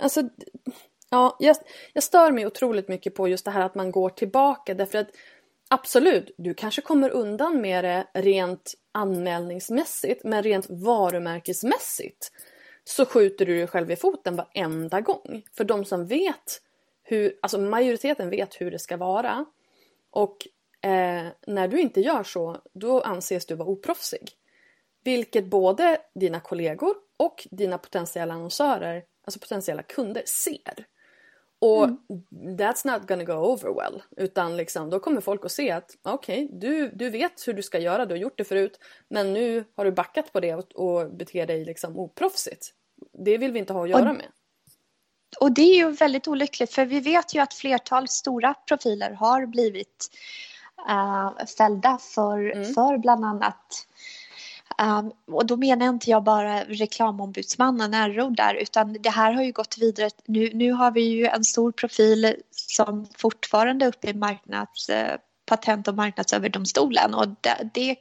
[0.00, 0.22] alltså,
[1.10, 1.56] ja, jag,
[1.92, 5.08] jag stör mig otroligt mycket på just det här att man går tillbaka därför att
[5.68, 12.32] absolut, du kanske kommer undan med det rent anmälningsmässigt men rent varumärkesmässigt
[12.84, 15.42] så skjuter du dig själv i foten varenda gång.
[15.56, 16.62] För de som vet
[17.02, 19.44] hur, alltså majoriteten vet hur det ska vara
[20.10, 20.36] och
[20.82, 24.36] eh, när du inte gör så då anses du vara oproffsig.
[25.06, 30.86] Vilket både dina kollegor och dina potentiella annonsörer alltså potentiella kunder ser.
[31.58, 31.98] Och Mm.
[32.56, 34.02] that's not gonna go over well.
[34.16, 37.62] Utan liksom, då kommer folk att se att okej, okay, du, du vet hur du
[37.62, 38.80] ska göra, du har gjort det förut.
[39.08, 42.66] Men nu har du backat på det och, och beter dig liksom oproffsigt.
[43.12, 44.26] Det vill vi inte ha att göra Och- med.
[45.40, 49.46] Och det är ju väldigt olyckligt för vi vet ju att flertal stora profiler har
[49.46, 50.08] blivit
[50.88, 52.74] uh, fällda för, Mm.
[52.74, 53.86] för bland annat
[54.82, 59.52] um, och då menar inte jag bara reklamombudsmannen RO där utan det här har ju
[59.52, 60.10] gått vidare.
[60.26, 65.16] Nu, nu har vi ju en stor profil som fortfarande är uppe i marknads, eh,
[65.46, 67.96] patent och marknadsöverdomstolen och det, det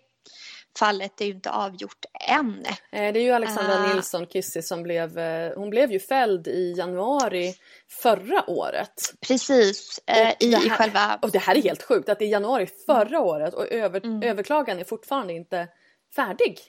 [0.80, 2.66] fallet är ju inte avgjort än.
[2.92, 3.94] Eh, Det är ju Alexandra Ah.
[3.94, 7.54] Nilsson Kissi som blev, eh, hon blev ju fälld i januari
[8.02, 9.14] förra året.
[9.28, 10.00] Precis,
[10.40, 13.54] i här- själva Och det här är helt sjukt att det är januari förra året
[13.54, 14.24] och över, Mm.
[14.24, 15.68] överklagan är fortfarande inte
[16.16, 16.60] färdig.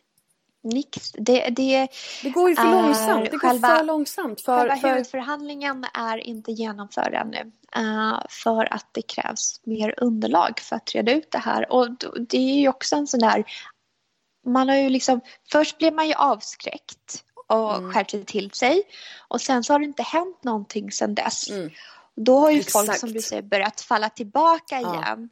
[0.63, 1.13] Nix.
[1.13, 1.89] Det, det,
[2.23, 4.41] Det går ju för långsamt, det går själva- för långsamt.
[4.41, 7.53] För, själva för, huvudförhandlingen är inte genomförd ännu.
[7.77, 11.73] eh, för att det krävs mer underlag för att reda ut det här.
[11.73, 11.89] Och
[12.29, 13.45] det är ju också en sån där...
[14.47, 15.21] Man har ju liksom,
[15.53, 17.93] först blev man ju avskräckt och Mm.
[17.93, 18.83] skärpte till sig.
[19.29, 21.51] Och sen så har det inte hänt någonting sen dess.
[21.51, 21.71] Mm.
[22.17, 23.01] Då har ju folk Exakt.
[23.01, 24.95] som du säger börjat falla tillbaka Ja.
[25.05, 25.29] igen.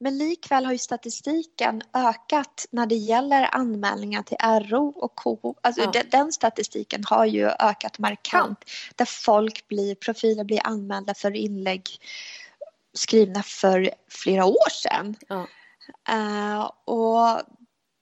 [0.00, 4.36] Men likväl har ju statistiken ökat när det gäller anmälningar till
[4.70, 5.54] RO och KO.
[5.60, 6.02] Alltså Ja.
[6.10, 8.58] den, statistiken har ju ökat markant.
[8.96, 11.82] Där folk blir, profiler blir anmälda för inlägg
[12.92, 15.16] skrivna för flera år sedan.
[15.28, 15.46] Ja.
[16.08, 17.42] Eh, och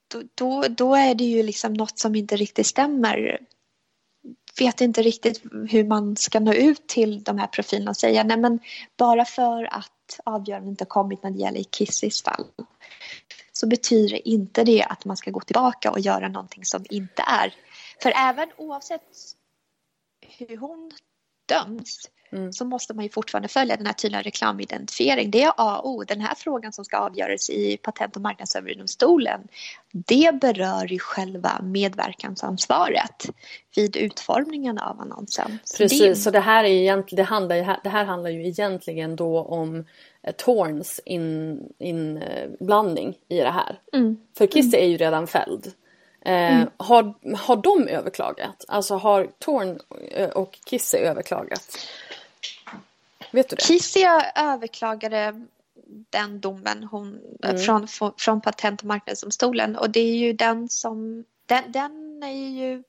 [0.08, 3.38] då, då, då är det ju liksom något som inte riktigt stämmer.
[4.58, 8.36] Vet inte riktigt hur man ska nå ut till de här profilerna och säga nej
[8.36, 8.60] men
[8.96, 12.44] bara för att avgörandet inte har kommit när det gäller Kissis fall
[13.52, 17.54] så betyder inte det att man ska gå tillbaka och göra någonting som inte är.
[18.02, 19.02] För även oavsett
[20.38, 20.92] hur hon
[21.48, 22.52] döms Mm.
[22.52, 25.30] så måste man ju fortfarande följa den här tydliga reklamidentifiering.
[25.30, 26.04] Det är A och O.
[26.04, 29.40] Den här frågan som ska avgöras i Patent och marknadsöverdomstolen
[29.92, 33.26] det berör ju själva medverkansansvaret
[33.76, 35.58] vid utformningen av annonsen.
[35.64, 38.46] Så Precis, det, så det här, är egentligen, det, handlar, ju- det här handlar ju
[38.46, 39.84] egentligen då om
[40.22, 41.00] eh, Torns
[41.78, 43.78] inblandning in, i det här.
[43.92, 44.16] Mm.
[44.38, 45.72] För Kissi är ju redan fälld.
[46.26, 48.64] Eh, har, har de överklagat?
[48.68, 51.78] Alltså har Torn eh, och Kissi överklagat?
[53.36, 53.62] Vet du det?
[53.62, 55.46] Kissia överklagade
[56.10, 57.58] den domen hon, Mm.
[57.58, 62.82] från, från, Patent och marknadsdomstolen och det är ju den som, den, den är ju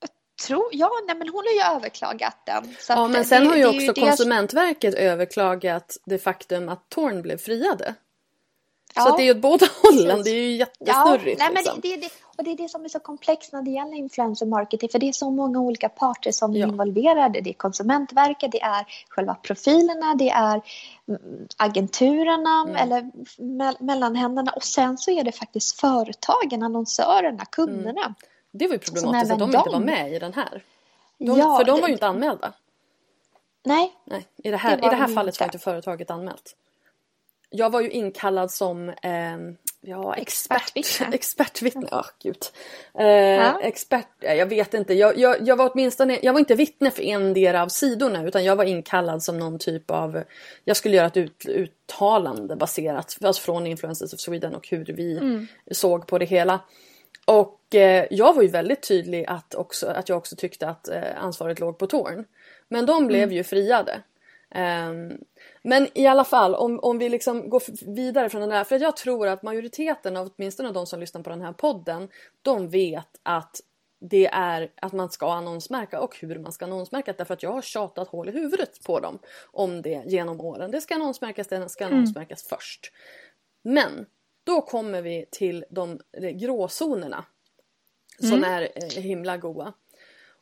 [0.00, 0.10] jag
[0.46, 2.74] tror, ja, nej men hon har ju överklagat den.
[2.78, 7.22] Så Ja men det- sen har ju också det- Konsumentverket överklagat det faktum att Torn
[7.22, 7.94] blev friade.
[8.94, 9.10] Så Ja.
[9.10, 11.38] att det är ju åt båda hållen, det är ju Ja, jättesnurrigt.
[11.38, 11.80] nej, men det, liksom.
[11.80, 14.46] det, är det, och det är det som är så komplext när det gäller influencer
[14.46, 14.88] marketing.
[14.88, 16.66] För det är så många olika parter som Ja.
[16.66, 17.40] är involverade.
[17.40, 20.62] Det är Konsumentverket, det är själva profilerna, det är
[21.08, 21.20] mm,
[21.56, 22.76] agenturerna Mm.
[22.76, 23.10] eller
[23.42, 24.52] me mellanhänderna.
[24.56, 28.14] Och sen så är det faktiskt företagen, annonsörerna, kunderna.
[28.52, 30.62] Det var ju problematiskt att de även inte de- var med i den här.
[31.18, 32.52] De, Ja, för de det- var ju inte anmälda.
[33.64, 36.56] Nej, Nej, i det här, Det i det här de fallet var inte företaget anmält.
[37.50, 41.06] Jag var ju inkallad som ehm, ja, expert, Expertvittne.
[41.14, 41.88] expertvittne.
[41.90, 42.44] Ja, gud.
[42.94, 44.94] Eh, Expert, ja, jag vet inte.
[44.94, 48.44] Jag, jag, jag var åtminstone, jag var inte vittne för en del av sidorna utan
[48.44, 50.22] jag var inkallad som någon typ av,
[50.64, 55.20] jag skulle göra ett ut, uttalande baserat alltså från Influencers of Sweden och hur vi
[55.70, 56.60] såg på det hela.
[57.24, 61.02] Och eh, jag var ju väldigt tydlig att, också, att jag också tyckte att eh,
[61.24, 62.24] ansvaret låg på Torn.
[62.68, 64.02] Men de blev ju friade.
[64.54, 65.18] Ehm,
[65.62, 67.62] men i alla fall om, om vi liksom går
[67.94, 68.64] vidare från den här.
[68.64, 72.08] För jag tror att majoriteten av åtminstone de som lyssnar på den här podden.
[72.42, 73.60] De vet att
[74.00, 77.12] det är att man ska annonsmärka och hur man ska annonsmärka.
[77.12, 79.18] Därför att jag har tjatat hål i huvudet på dem
[79.52, 80.70] om det genom åren.
[80.70, 82.92] Det ska annonsmärkas, det ska annonsmärkas först.
[83.62, 84.06] Men
[84.44, 86.00] då kommer vi till de
[86.34, 87.24] gråzonerna
[88.18, 89.72] som är eh, himla goa.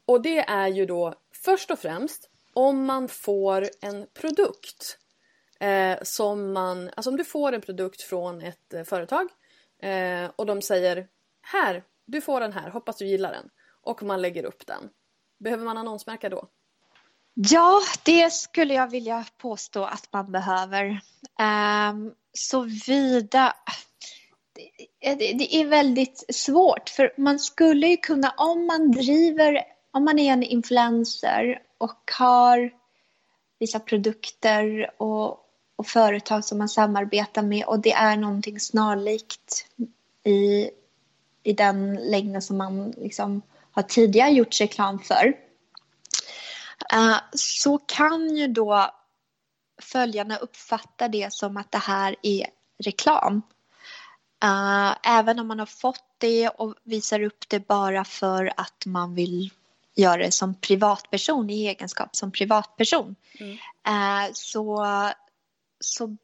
[0.07, 4.99] Och det är ju då först och främst om man får en produkt
[5.61, 9.29] eh, som man, alltså om du får en produkt från ett eh, företag
[9.83, 11.07] eh, och de säger
[11.43, 13.51] här, du får den här, hoppas du gillar den
[13.83, 14.89] och man lägger upp den.
[15.39, 16.49] Behöver man annonsmärka då?
[17.35, 21.01] Ja, det skulle jag vilja påstå att man behöver.
[21.39, 23.57] Ehm, um, Såvida...
[24.55, 29.63] Det, eh, det, det är väldigt svårt, för man skulle ju kunna, om man driver,
[29.91, 32.71] om man är en influencer och har
[33.59, 35.48] vissa produkter och,
[35.79, 39.67] och företag som man samarbetar med och det är någonting snarlikt
[40.25, 40.71] i,
[41.43, 45.35] i den längden som man liksom har tidigare gjort reklam för
[46.95, 48.91] Uh, så kan ju då
[49.83, 52.47] följarna uppfatta det som att det här är
[52.85, 53.43] reklam.
[54.45, 59.15] Uh, även om man har fått det och visar upp det bara för att man
[59.15, 59.51] vill
[59.95, 63.17] göra det som privatperson i egenskap som privatperson.
[63.41, 63.53] Mm.
[63.89, 64.87] Uh, så,
[65.81, 66.17] så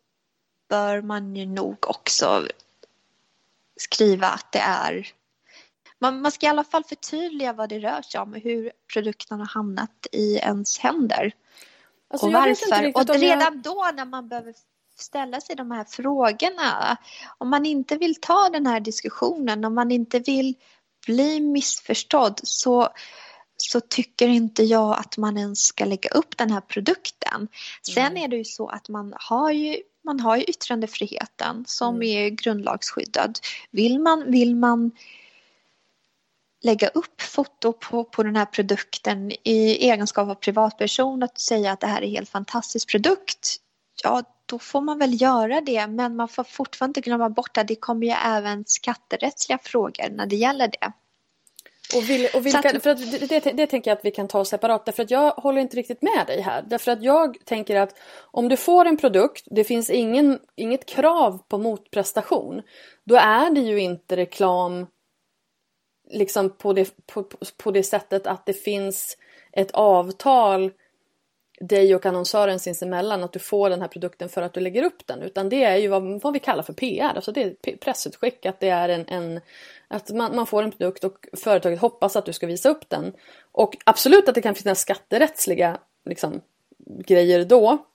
[0.69, 2.49] bör man ju nog också
[3.77, 5.13] skriva att det är
[6.05, 9.39] man, man ska i alla fall förtydliga vad det rör sig om och hur produkten
[9.39, 11.33] har hamnat i ens händer.
[12.11, 12.97] Alltså, och varför.
[12.97, 13.63] Och redan jag...
[13.63, 14.55] då när man behöver
[14.97, 16.97] ställa sig de här frågorna.
[17.39, 20.55] Om man inte vill ta den här diskussionen, om man inte vill
[21.07, 22.89] bli missförstådd så,
[23.71, 27.49] så tycker inte jag att man ens ska lägga upp den här produkten.
[27.83, 28.25] Sen mm.
[28.25, 32.09] är det ju så att man har ju man har ju yttrandefriheten som mm.
[32.09, 33.39] är grundlagsskyddad.
[33.71, 34.91] Vill man, vill man
[36.63, 41.81] lägga upp foto på, på den här produkten i egenskap av privatperson och säga att
[41.81, 43.57] det här är en helt fantastisk produkt.
[44.03, 47.69] Ja, då får man väl göra det, men man får fortfarande inte glömma bort att
[47.69, 50.93] det kommer ju även skatterättsliga frågor när det gäller det.
[51.97, 54.29] Och, vill, och vilka, att, för att det, det, det, tänker jag att vi kan
[54.29, 56.63] ta separat därför att jag håller inte riktigt med dig här.
[56.63, 57.99] Därför att jag tänker att
[58.31, 62.63] om du får en produkt, det finns ingen, inget krav på motprestation.
[63.05, 64.87] Då är det ju inte reklam
[66.11, 67.25] liksom på det, på,
[67.57, 69.17] på det sättet att det finns
[69.53, 70.73] ett avtal
[71.61, 75.07] dig och annonsören sinsemellan att du får den här produkten för att du lägger upp
[75.07, 75.23] den.
[75.23, 78.47] Utan det är ju vad, vad vi kallar för PR, alltså det är pressutskick.
[78.47, 79.41] Att det är en, en
[79.89, 83.13] att man, man, får en produkt och företaget hoppas att du ska visa upp den.
[83.53, 86.41] Och absolut att det kan finnas skatterättsliga liksom,
[87.07, 87.87] grejer då.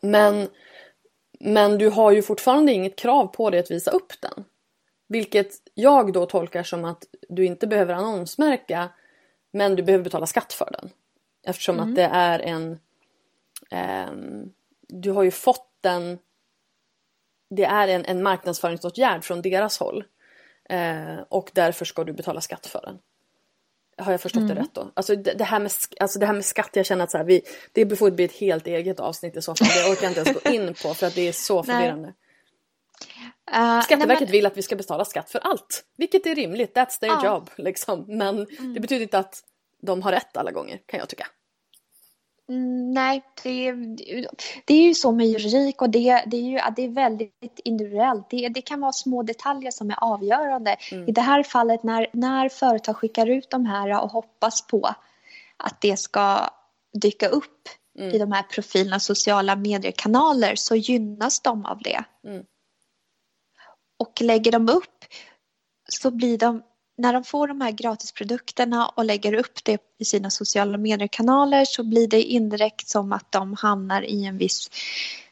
[0.00, 0.48] Men,
[1.40, 4.44] men du har ju fortfarande inget krav på dig att visa upp den.
[5.08, 8.88] Vilket jag då tolkar som att du inte behöver annonsmärka
[9.50, 10.90] men du behöver betala skatt för den.
[11.46, 11.88] Eftersom mm.
[11.88, 12.78] att det är en...
[13.70, 14.12] Eh,
[14.88, 16.18] du har ju fått den...
[17.50, 20.04] Det är en, en marknadsföringsåtgärd från deras håll.
[20.68, 22.98] Eh, och därför ska du betala skatt för den.
[23.98, 24.54] Har jag förstått mm.
[24.54, 24.90] det rätt då?
[24.94, 27.24] Alltså det, det, här med, alltså det här med skatt, jag känner att så här,
[27.24, 27.42] vi,
[27.72, 29.68] det får bli ett helt eget avsnitt i så fall.
[29.68, 32.14] Det orkar jag inte ens gå in på för att det är så förvirrande.
[33.56, 34.32] Uh, Skatteverket nej, men...
[34.32, 35.84] vill att vi ska betala skatt för allt.
[35.96, 37.24] Vilket är rimligt, that's their uh.
[37.24, 37.50] job.
[37.56, 38.04] Liksom.
[38.08, 38.74] Men mm.
[38.74, 39.42] det betyder inte att
[39.84, 41.26] de har rätt alla gånger kan jag tycka.
[42.48, 43.72] Mm, nej, det,
[44.64, 48.30] det är ju så med juridik och det, det är ju det är väldigt individuellt.
[48.30, 50.76] Det, det kan vara små detaljer som är avgörande.
[50.92, 51.08] Mm.
[51.08, 54.94] I det här fallet när, när företag skickar ut de här och hoppas på
[55.56, 56.50] att det ska
[57.02, 57.68] dyka upp
[57.98, 58.14] mm.
[58.14, 62.04] i de här profilerna, sociala mediekanaler, så gynnas de av det.
[62.24, 62.44] Mm.
[63.98, 65.04] Och lägger de upp
[65.88, 66.62] så blir de
[66.96, 71.84] när de får de här gratisprodukterna och lägger upp det i sina sociala mediekanaler så
[71.84, 74.70] blir det indirekt som att de hamnar i en viss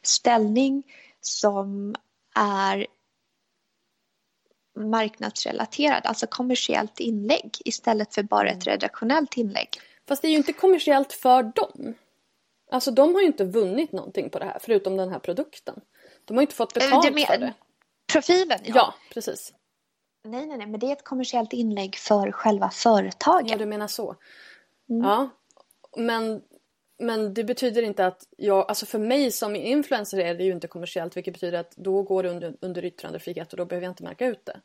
[0.01, 0.83] ställning
[1.21, 1.95] som
[2.35, 2.87] är
[4.79, 9.69] marknadsrelaterad, alltså kommersiellt inlägg istället för bara ett redaktionellt inlägg.
[10.07, 11.93] Fast det är ju inte kommersiellt för dem.
[12.71, 15.75] Alltså de har ju inte vunnit någonting på det här förutom den här produkten.
[16.25, 17.53] De har ju inte fått betalt för det.
[18.11, 18.73] Profilen ja.
[18.75, 19.53] Ja, precis.
[20.25, 23.51] Nej, nej, nej, men det är ett kommersiellt inlägg för själva företaget.
[23.51, 24.15] Ja, du menar så.
[24.89, 25.03] Mm.
[25.07, 25.29] Ja,
[25.97, 26.41] men,
[26.99, 30.67] men det betyder inte att jag, alltså för mig som influencer är det ju inte
[30.67, 34.03] kommersiellt vilket betyder att då går det under, under yttrandefrihet och då behöver jag inte
[34.03, 34.59] märka ut det.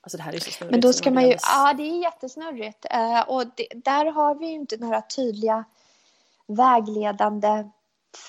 [0.00, 0.70] Alltså det här är så snurrigt.
[0.70, 4.46] Men då ska man ju, ja det är jättesnurrigt uh, och det, där har vi
[4.46, 5.64] ju inte några tydliga
[6.46, 7.70] vägledande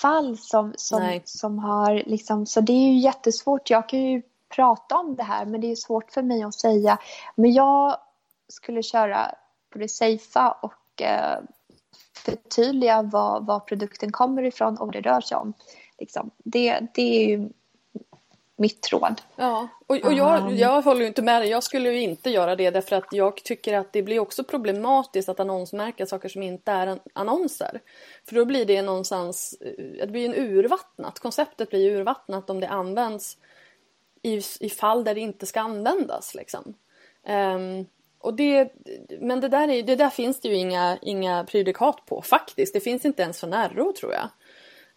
[0.02, 3.70] fall som, som, som har liksom, så det är ju jättesvårt.
[3.70, 4.22] Jag kan ju
[4.56, 6.98] prata om det här men det är svårt för mig att säga.
[7.36, 7.98] Men jag
[8.48, 9.36] skulle köra
[9.70, 11.40] på det safea och eh,
[12.26, 15.54] förtydliga vad, vad produkten kommer ifrån och vad det rör sig om.
[16.00, 16.32] Liksom.
[16.38, 17.50] Det, det är ju
[18.62, 19.22] mitt råd.
[19.36, 21.50] Ja, och, och jag, jag håller inte med dig.
[21.50, 25.30] Jag skulle ju inte göra det därför att jag tycker att det blir också problematiskt
[25.30, 27.82] att annonsmärka saker som inte är annonser.
[28.28, 32.68] För då blir det någonstans, eh, det blir en urvattnat, konceptet blir urvattnat om det
[32.68, 33.38] används
[34.22, 36.36] i, i fall där det inte ska användas.
[36.36, 36.74] Liksom.
[37.28, 37.86] Um,
[38.20, 38.74] och det,
[39.20, 42.74] men det där, är, det där finns det ju inga, inga prejudikat på faktiskt.
[42.74, 44.30] Det finns inte ens från RO tror jag.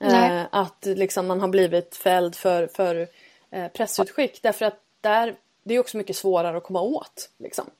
[0.05, 3.09] Uh, att liksom man har blivit fälld för, för
[3.57, 4.43] uh, pressutskick.
[4.43, 7.31] Därför att där, det är också mycket svårare att komma åt.
[7.39, 7.71] Liksom.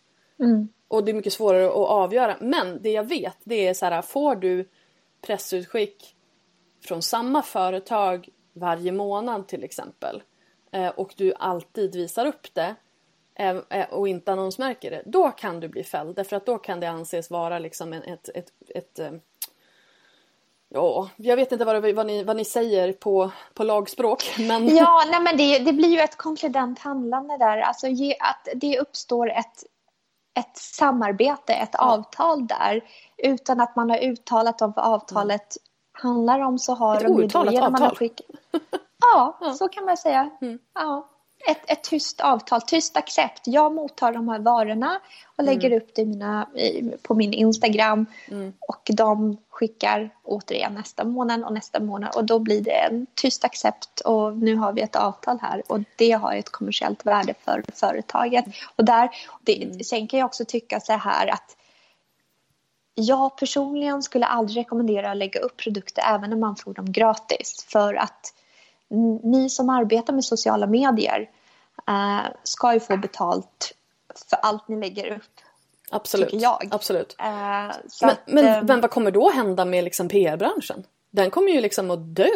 [0.41, 0.69] Mm.
[0.89, 2.37] Och det är mycket svårare att avgöra.
[2.41, 4.69] Men det jag vet det är så här, får du
[5.21, 6.17] pressutskick
[6.85, 10.23] från samma företag varje månad till exempel
[10.97, 12.75] och du alltid visar upp det
[13.35, 16.17] eh, eh, och inte annonsmärker det, då kan du bli fälld.
[16.17, 19.01] Därför att då kan det anses vara liksom ett, ett, ett,
[20.69, 24.35] Ja, jag vet inte vad, det, vad, ni, vad ni säger på, på lagspråk.
[24.39, 24.77] Men...
[24.77, 27.59] Ja, nej, men det, det blir ju ett konkludent handlande där.
[27.59, 29.65] Alltså ge, att det uppstår ett,
[30.35, 32.85] ett samarbete, ett avtal där
[33.17, 36.15] utan att man har uttalat om vad avtalet mm.
[36.17, 37.97] handlar om så har ett de ju då genom avtal.
[37.97, 38.21] Skick...
[39.01, 40.31] Ja, ja, så kan man säga.
[40.41, 40.59] Mm.
[40.75, 41.11] Ja
[41.47, 43.41] ett, ett tyst avtal, tyst accept.
[43.45, 45.01] Jag mottar de här varorna
[45.37, 45.79] och lägger mm.
[45.79, 46.49] upp det mina,
[47.03, 48.07] på min Instagram.
[48.31, 48.53] Mm.
[48.61, 52.17] Och de skickar återigen nästa månad och nästa månad.
[52.17, 55.63] Och då blir det en tyst accept och nu har vi ett avtal här.
[55.67, 58.45] Och det har ett kommersiellt värde för företaget.
[58.77, 59.81] Och där, det, mm.
[59.81, 61.57] sen kan jag också tycka så här att
[62.95, 67.67] jag personligen skulle aldrig rekommendera att lägga upp produkter även om man får dem gratis.
[67.69, 68.35] För att
[69.23, 71.31] ni som arbetar med sociala medier
[71.91, 73.75] uh, ska ju få betalt
[74.31, 75.23] för allt ni lägger upp.
[75.91, 76.33] Absolut.
[76.33, 76.69] Jag.
[76.71, 77.17] Absolut.
[77.21, 77.27] Uh,
[78.01, 80.85] men, att, men, men, vad kommer då hända med liksom PR-branschen?
[81.11, 82.31] Den kommer ju liksom att dö.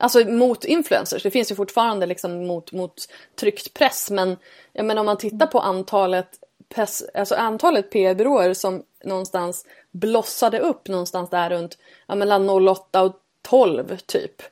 [0.00, 2.94] Alltså mot influencers, det finns ju fortfarande liksom mot, mot
[3.40, 4.36] tryckt press men
[4.74, 6.28] menar om man tittar på antalet,
[6.74, 13.20] press, alltså antalet PR-byråer som någonstans blossade upp någonstans där runt ja, mellan 08 och
[13.42, 14.42] 12 typ.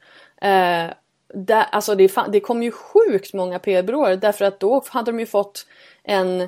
[0.45, 0.91] Eh,
[1.35, 5.27] där, alltså det, det kom ju sjukt många PR-byråer därför att då hade de ju
[5.27, 5.67] fått
[6.03, 6.41] en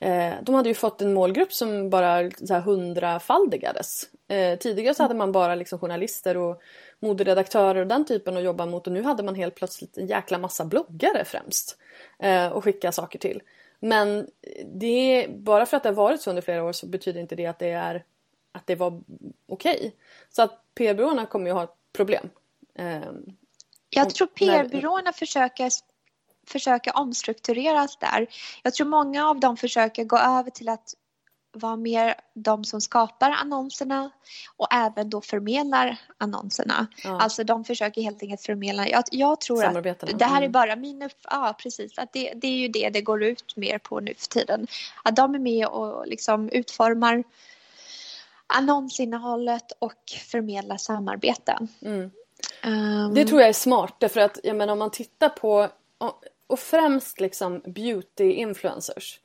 [0.00, 4.08] eh, de hade ju fått en målgrupp som bara så här, hundrafaldigades.
[4.28, 6.62] Eh, tidigare så hade man bara liksom journalister och
[7.00, 10.38] moderedaktörer och den typen att jobba mot och nu hade man helt plötsligt en jäkla
[10.38, 11.78] massa bloggare främst
[12.18, 13.42] eh, att skicka saker till.
[13.80, 14.26] Men
[14.64, 17.46] det bara för att det har varit så under flera år så betyder inte det
[17.46, 18.04] att det är
[18.52, 19.02] att det var
[19.46, 19.76] okej.
[19.76, 19.90] Okay.
[20.30, 22.30] Så att PR-byråerna kommer ju ha ett problem.
[22.78, 23.24] Ehm,
[23.90, 25.70] jag tror PR-byråerna försöker,
[26.46, 28.26] försöker omstruktureras där.
[28.62, 30.94] Jag tror många av dem försöker gå över till att
[31.54, 34.10] vara mer de som skapar annonserna
[34.56, 36.86] och även då förmedlar annonserna.
[37.04, 37.20] Ja.
[37.20, 38.88] Alltså de försöker helt enkelt förmedla.
[38.88, 39.84] Jag, jag tror att
[40.18, 40.52] det här är mm.
[40.52, 44.00] bara min ja precis, att det, det är ju det det går ut mer på
[44.00, 44.66] nu för tiden.
[45.02, 47.24] Att de är med och liksom utformar
[48.46, 51.68] annonsinnehållet och förmedlar samarbeten.
[51.82, 52.10] Mm.
[52.64, 53.14] Um...
[53.14, 55.68] Det tror jag är smart därför att jag menar om man tittar på
[56.46, 59.20] och främst liksom beauty influencers.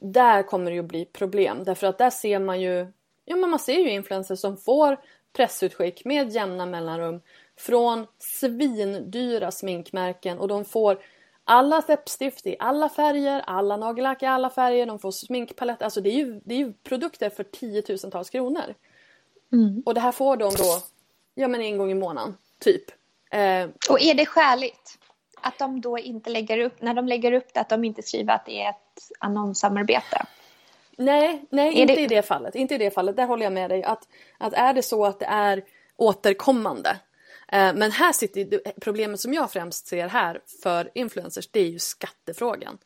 [0.00, 2.86] Där kommer det ju bli problem därför att där ser man ju
[3.24, 5.00] Ja men man ser ju influencers som får
[5.32, 7.20] pressutskick med jämna mellanrum
[7.56, 10.98] från svindyra sminkmärken och de får
[11.44, 15.84] alla läppstift i alla färger, alla nagellack i alla färger, de får sminkpaletter.
[15.84, 18.74] Alltså det är ju, det är ju produkter för tiotusentals kronor.
[19.52, 19.82] Mm.
[19.86, 20.82] Och det här får de då
[21.34, 22.36] ja, men en gång i månaden.
[22.60, 22.84] Typ.
[23.30, 24.98] Eh, och är det skäligt?
[25.40, 28.34] Att de då inte lägger upp, när de lägger upp det, att de inte skriver
[28.34, 30.26] att det är ett annonssamarbete?
[30.96, 32.00] Nej, nej inte det...
[32.00, 32.54] i det fallet.
[32.54, 33.16] Inte i det fallet.
[33.16, 33.82] Där håller jag med dig.
[33.84, 35.64] Att, att är det så att det är
[35.96, 36.90] återkommande.
[37.48, 41.78] Eh, men här sitter problemet som jag främst ser här för influencers, det är ju
[41.78, 42.78] skattefrågan.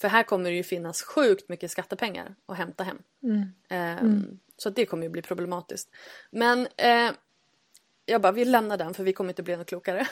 [0.00, 2.98] För här kommer det ju finnas sjukt mycket skattepengar att hämta hem.
[3.22, 3.40] Mm.
[3.70, 4.38] Eh, mm.
[4.56, 5.90] Så det kommer ju bli problematiskt.
[6.30, 7.10] Men eh,
[8.08, 10.06] jag bara, vi lämnar den för vi kommer inte bli något klokare.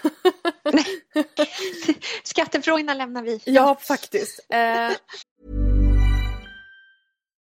[2.22, 3.40] Skattefrågorna lämnar vi.
[3.44, 4.46] Ja, faktiskt.
[4.50, 4.92] Eh...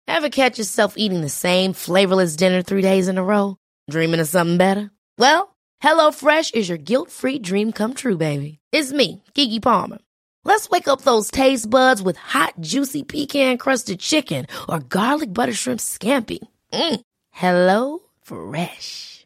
[0.08, 3.56] Have catch yourself eating the same flavorless dinner three days in a row?
[3.92, 4.90] Dreaming of something better?
[5.18, 8.60] Well, hello fresh is your guilt free dream come true baby.
[8.72, 9.98] It's me, Gigi Palmer.
[10.44, 15.54] Let's wake up those taste buds with hot juicy pecan crusted chicken or garlic butter
[15.54, 16.40] shrimp scampi.
[16.72, 17.02] Mm.
[17.32, 19.26] Hello fresh.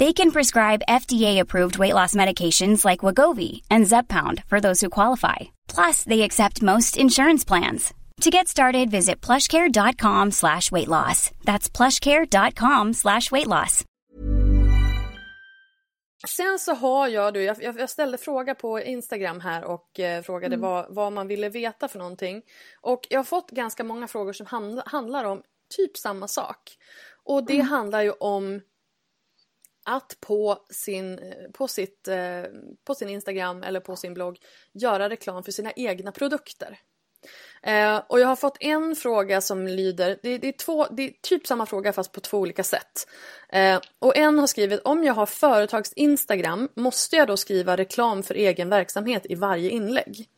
[0.00, 5.36] They can prescribe FDA-approved weight loss medications like Wagovi and Zepbound for those who qualify.
[5.74, 7.94] Plus, they accept most insurance plans.
[8.20, 11.30] To get started, visit plushcare.com slash weight loss.
[11.44, 13.84] That's plushcare.com slash weight loss.
[16.26, 20.54] Sen så har jag, du, jag, jag ställde fråga på Instagram här och eh, frågade
[20.54, 20.60] Mm.
[20.70, 22.42] vad, vad man ville veta för någonting.
[22.80, 25.42] Och jag har fått ganska många frågor som handla, handlar om
[25.76, 26.58] typ samma sak.
[27.24, 28.60] Och det handlar ju om
[29.84, 31.20] att på sin,
[31.52, 32.42] på, sitt, eh,
[32.84, 34.38] på sin Instagram eller på sin blogg
[34.72, 36.78] göra reklam för sina egna produkter.
[37.62, 41.12] Eh, och jag har fått en fråga som lyder, det, det, är två, det är
[41.22, 43.08] typ samma fråga fast på två olika sätt.
[43.48, 48.22] Eh, och en har skrivit, om jag har företags Instagram, måste jag då skriva reklam
[48.22, 50.28] för egen verksamhet i varje inlägg?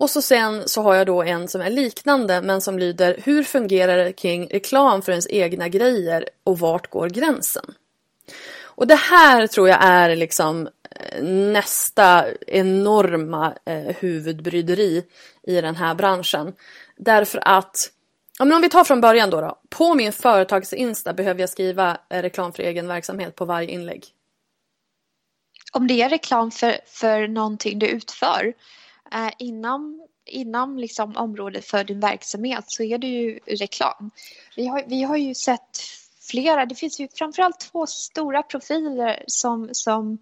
[0.00, 3.42] Och så sen så har jag då en som är liknande men som lyder, hur
[3.42, 7.74] fungerar det kring reklam för ens egna grejer och vart går gränsen?
[8.78, 15.04] Och det här tror jag är liksom eh, nästa enorma eh, huvudbryderi
[15.42, 16.54] i den här branschen.
[16.96, 17.90] Därför att,
[18.38, 19.58] ja, men om vi tar från början då, då.
[19.68, 24.04] På min företags-insta behöver jag skriva eh, reklam för egen verksamhet på varje inlägg.
[25.72, 28.54] Om det är reklam för, för någonting du utför
[29.12, 34.10] eh, inom, inom liksom området för din verksamhet så är det ju reklam.
[34.56, 35.78] Vi har, vi har ju sett
[36.30, 40.18] flera, det finns ju framförallt två stora profiler som, som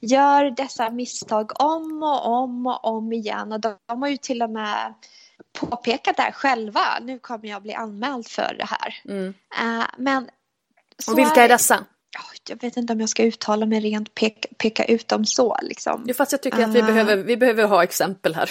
[0.00, 4.42] gör dessa misstag om och om och om igen och de, de har ju till
[4.42, 4.94] och med
[5.58, 6.80] påpekat det här själva.
[7.02, 8.94] Nu kommer jag bli anmäld för det här.
[9.04, 9.34] Mm.
[9.60, 10.30] Eh, men
[11.08, 11.84] Och vilka är dessa?
[12.14, 15.56] Ja, Jag vet inte om jag ska uttala mig rent peka, peka ut dem så
[15.62, 16.04] liksom.
[16.08, 16.86] Jo, fast jag tycker att vi, Ah.
[16.86, 18.50] behöver, vi behöver ha exempel här.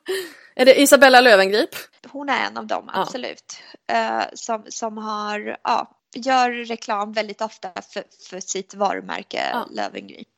[0.56, 1.70] är det Isabella Lövengrip?
[2.08, 3.00] Hon är en av dem, Ja.
[3.02, 3.58] absolut.
[3.92, 9.68] Eh, som, som har, ja, gör reklam väldigt ofta för, för sitt varumärke Ja.
[9.70, 10.28] Löwengrip.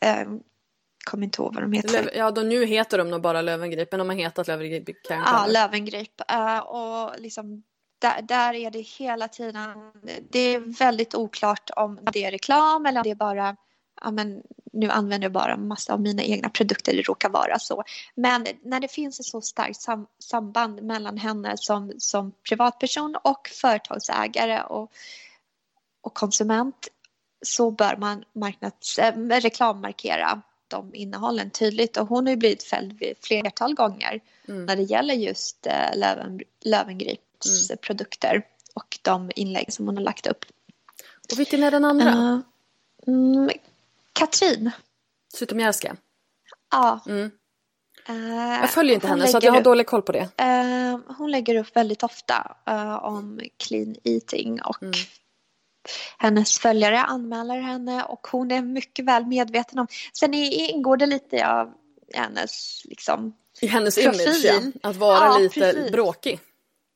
[0.00, 0.24] Eh,
[1.04, 1.92] kommer inte ihåg vad de heter.
[1.92, 5.18] Löv, ja, då nu heter de nog bara Lövengrip, men de har hetat Lövengrip kan
[5.18, 6.30] Ja, Lövengrip.
[6.30, 7.62] Eh, och liksom,
[7.98, 9.92] där, där är det hela tiden,
[10.30, 13.56] det är väldigt oklart om det är reklam eller om det är bara,
[14.00, 14.42] ja men
[14.72, 17.84] nu använder jag bara massa av mina egna produkter, det råkar vara så.
[18.14, 23.48] Men när det finns ett så starkt sam, samband mellan henne som, som privatperson och
[23.48, 24.92] företagsägare och,
[26.00, 26.88] och konsument
[27.42, 33.02] så bör man marknads, äh, reklammarkera de innehållen tydligt och hon har ju blivit fälld
[33.20, 34.66] flertal gånger Mm.
[34.66, 37.78] när det gäller just eh, Löven, Lövengrips Mm.
[37.82, 38.42] produkter
[38.74, 40.44] och de inlägg som hon har lagt upp.
[41.32, 42.08] Och vilken är den andra?
[42.08, 42.38] Eh,
[43.06, 43.50] mm,
[44.18, 44.70] Katrin.
[45.34, 45.96] Zytomierska.
[46.70, 47.00] Ja.
[47.06, 47.30] Mm.
[48.08, 50.28] eh, Jag följer inte henne så jag har upp- dålig koll på det.
[50.36, 54.92] Eh, hon lägger upp väldigt ofta eh, om clean eating och Mm.
[56.18, 59.86] hennes följare anmäler henne och hon är mycket väl medveten om.
[60.12, 61.72] Sen ingår det lite av
[62.14, 63.36] hennes liksom.
[63.60, 64.20] I hennes Profil.
[64.20, 64.44] image,
[64.82, 64.88] ja.
[64.90, 65.92] Att vara Ja, lite precis.
[65.92, 66.40] bråkig.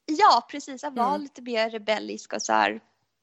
[0.07, 0.85] Ja, precis.
[0.85, 1.23] Att vara Mm.
[1.23, 2.81] lite mer rebellisk och så här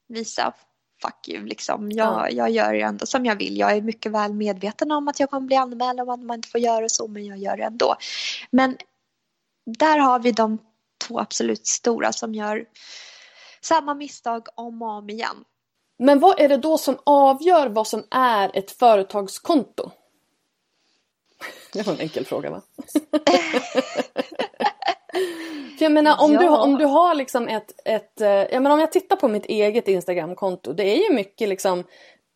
[0.08, 0.54] visa
[1.02, 1.92] fuck you liksom.
[1.92, 2.30] Jag, Ja.
[2.30, 3.58] jag gör ju ändå som jag vill.
[3.58, 6.50] Jag är mycket väl medveten om att jag kommer bli anmäld om att man inte
[6.50, 7.96] får göra så, men jag gör det ändå.
[8.52, 8.78] Men
[9.66, 10.58] där har vi de
[11.08, 12.66] två absolut stora som gör
[13.62, 15.44] samma misstag om och om igen.
[16.00, 19.92] Men vad är det då som avgör vad som är ett företagskonto?
[21.74, 22.62] Det var en enkel fråga va?
[25.80, 26.64] För jag menar om, du, Ja.
[26.64, 29.88] om du har liksom ett, ett eh, jag menar om jag tittar på mitt eget
[29.88, 31.84] Instagramkonto, det är ju mycket liksom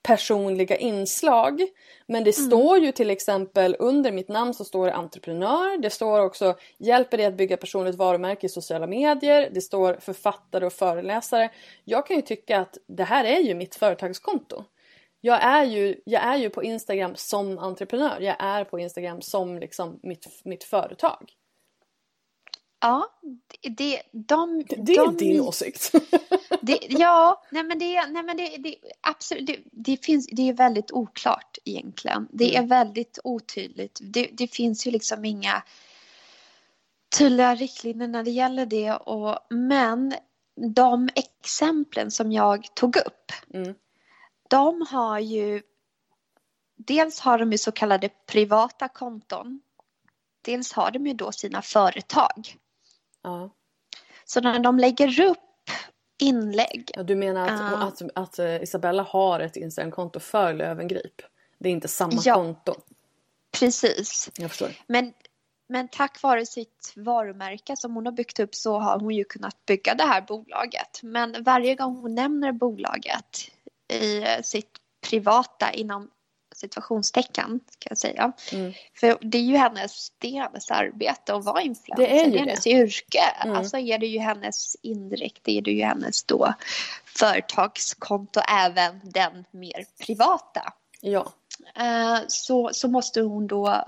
[0.04, 1.62] personliga inslag.
[2.08, 5.82] Men det står ju till exempel under mitt namn så står det entreprenör.
[5.82, 9.50] Det står också hjälper dig att bygga personligt varumärke i sociala medier.
[9.54, 11.50] Det står författare och föreläsare.
[11.84, 14.64] Jag kan ju tycka att det här är ju mitt företagskonto.
[15.22, 18.18] Jag är ju, jag är ju på Instagram som entreprenör.
[18.20, 21.34] Jag är på Instagram som liksom mitt, mitt företag.
[22.84, 23.10] Ja,
[23.62, 25.92] det, det, de, Det är de, din åsikt.
[26.62, 30.54] Det, ja, nej men det, nej men det, det absolut, det, det finns, det är
[30.54, 32.28] väldigt oklart egentligen.
[32.32, 32.64] Det Mm.
[32.64, 34.00] är väldigt otydligt.
[34.02, 35.64] Det, det finns ju liksom inga
[37.18, 38.92] tydliga riktlinjer när det gäller det.
[38.94, 40.14] Och, men
[40.76, 43.74] de exemplen som jag tog upp, Mm.
[44.50, 45.62] de har ju,
[46.78, 49.62] dels har de ju så kallade privata konton.
[50.42, 52.56] Dels har de ju då sina företag.
[53.24, 53.50] Ja.
[54.26, 55.38] Så när de lägger upp
[56.22, 57.88] inlägg Ja, du menar att, Ah.
[57.88, 61.22] att, att eh, Isabella har ett Instagramkonto för Lövengrip?
[61.60, 62.34] Det är inte samma Ja.
[62.36, 62.76] konto?
[63.60, 64.30] Precis.
[64.38, 64.72] Jag förstår.
[64.88, 65.14] Men,
[65.70, 69.66] men tack vare sitt varumärke som hon har byggt upp så har hon ju kunnat
[69.66, 71.00] bygga det här bolaget.
[71.04, 73.40] Men varje gång hon nämner bolaget
[73.94, 74.70] i eh, sitt
[75.10, 76.10] privata inom
[76.54, 78.32] situationstecken kan jag säga.
[78.52, 78.74] Mm.
[79.00, 82.06] För det är ju hennes, det är hennes arbete att vara influencer.
[82.06, 82.50] Det är ju det är det.
[82.50, 83.24] hennes yrke.
[83.44, 83.56] Mm.
[83.56, 86.54] Alltså är det ju hennes indirekt, det är det ju hennes då
[87.06, 90.74] företagskonto även den mer privata.
[91.02, 91.34] Ja.
[91.76, 93.84] eh, så, så måste hon då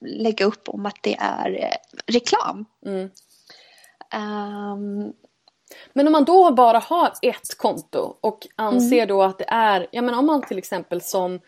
[0.00, 2.64] lägga upp om att det är eh, reklam.
[2.86, 3.10] Mm.
[4.10, 5.12] Ehm,
[5.92, 9.08] Men om man då bara har ett konto och anser Mm.
[9.08, 11.40] då att det är, jag menar om man till exempel som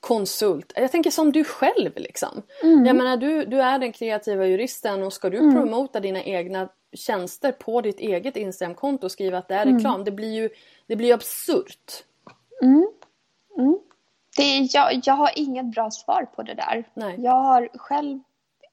[0.00, 2.42] konsult, jag tänker som du själv liksom.
[2.62, 2.86] Mm.
[2.86, 7.52] Jag menar du, du är den kreativa juristen och ska du promota dina egna tjänster
[7.52, 9.76] på ditt eget Instagramkonto och skriva att det är Mm.
[9.76, 10.50] reklam, det blir ju
[10.86, 12.04] det blir absurt.
[14.36, 16.84] det, är- jag, jag har inget bra svar på det där.
[16.94, 17.14] Nej.
[17.18, 18.20] Jag har själv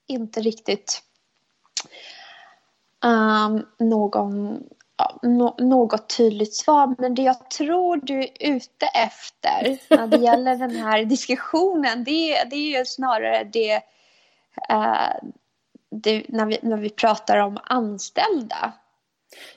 [0.06, 1.02] inte riktigt
[3.04, 4.62] ehm, någon,
[4.96, 6.94] ja, nå- något tydligt svar.
[6.98, 12.44] Men det jag tror du är ute efter när det gäller den här diskussionen det,
[12.44, 13.74] det är ju snarare det,
[14.68, 15.16] eh,
[15.90, 18.72] det när, vi, när vi pratar om anställda.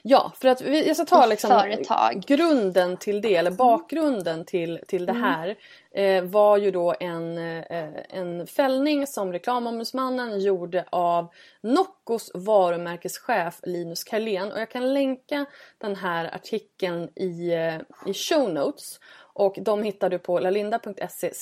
[0.02, 2.22] Ja, för att vi, jag ska ta liksom företag.
[2.26, 5.56] grunden till det, eller bakgrunden till, till det här
[5.94, 11.28] eh, var ju då en, eh, en fällning som reklamombudsmannen gjorde av
[11.60, 14.52] Noccos varumärkeschef Linus Karlén.
[14.52, 15.46] Och jag kan länka
[15.78, 19.00] den här artikeln i, eh, i show notes.
[19.32, 21.32] Och de hittar du på lalinda.se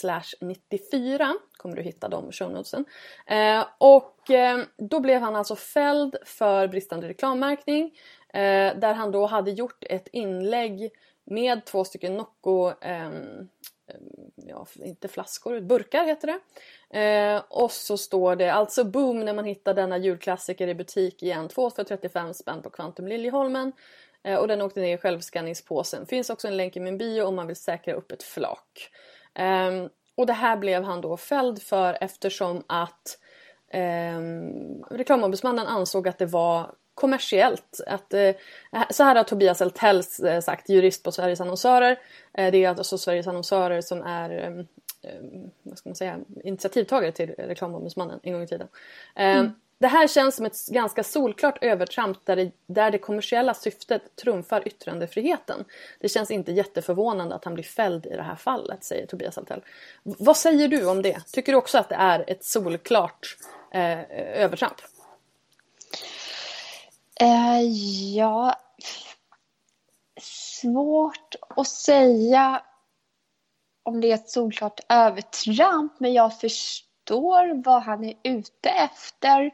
[0.40, 2.84] 94 kommer du hitta de show notesen.
[3.26, 7.98] Eh, och eh, då blev han alltså fälld för bristande reklammärkning
[8.34, 10.90] Eh, där han då hade gjort ett inlägg
[11.24, 13.10] med två stycken Nocco eh,
[14.36, 17.00] ja, inte flaskor, burkar heter det.
[17.00, 21.48] Eh, och så står det alltså boom när man hittar denna julklassiker i butik igen.
[21.48, 23.72] 2 för 35 spänn på Kvantum Liljeholmen.
[24.22, 26.06] Eh, och den åkte ner i självskanningspåsen.
[26.06, 28.90] Finns också en länk i min bio om man vill säkra upp ett flak.
[29.34, 33.18] Ehm, och det här blev han då fälld för eftersom att
[33.70, 34.20] Eh,
[34.90, 37.80] reklamombudsmannen ansåg att det var kommersiellt.
[37.86, 38.30] Att, eh,
[38.90, 41.98] så här har Tobias Eltell eh, sagt, jurist på Sveriges annonsörer.
[42.34, 44.58] Eh, det är alltså Sveriges annonsörer som är eh,
[45.10, 45.20] eh,
[45.62, 48.68] vad ska man säga, initiativtagare till reklamombudsmannen en gång i tiden.
[49.14, 49.44] Eh,
[49.80, 54.68] Det här känns som ett ganska solklart övertramp där det, där det kommersiella syftet trumfar
[54.68, 55.64] yttrandefriheten.
[56.00, 59.60] Det känns inte jätteförvånande att han blir fälld i det här fallet, säger Tobias Altell.
[60.02, 61.20] Vad säger du om det?
[61.32, 63.36] Tycker du också att det är ett solklart
[63.72, 64.00] eh,
[64.44, 64.76] övertramp?
[67.20, 67.60] Eh,
[68.16, 68.54] ja,
[70.20, 72.62] svårt att säga
[73.82, 79.50] om det är ett solklart övertramp, men jag förstår vad han är ute efter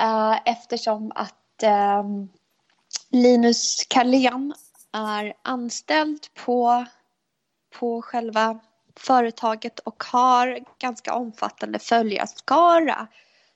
[0.00, 2.04] eh, eftersom att eh,
[3.10, 4.54] Linus Karlén
[4.92, 6.84] är anställd på,
[7.78, 8.58] på själva
[8.96, 13.06] företaget och har ganska omfattande följarskara.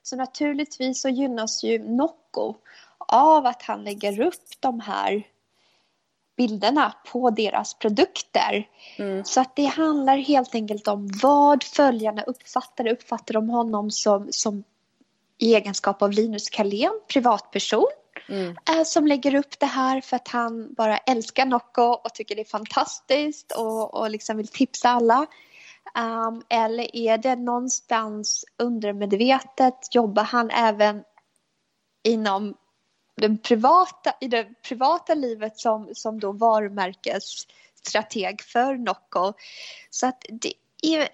[0.03, 2.55] Så naturligtvis så gynnas ju Nocco
[3.07, 5.23] av att han lägger upp de här
[6.37, 8.67] bilderna på deras produkter.
[9.23, 12.87] Så att det handlar helt enkelt om vad följarna uppfattar.
[12.87, 14.63] Uppfattar de honom som, som
[15.37, 17.87] i egenskap av Linus Karlén, privatperson,
[18.69, 22.41] eh, som lägger upp det här för att han bara älskar Nocco och tycker det
[22.41, 25.25] är fantastiskt och, och liksom vill tipsa alla.
[25.97, 31.03] Um, eller är det någonstans undermedvetet, jobbar han även
[32.03, 32.55] inom
[33.17, 39.33] den privata, i det privata livet som, som då varumärkesstrateg för Nocco.
[39.89, 41.09] Så att det är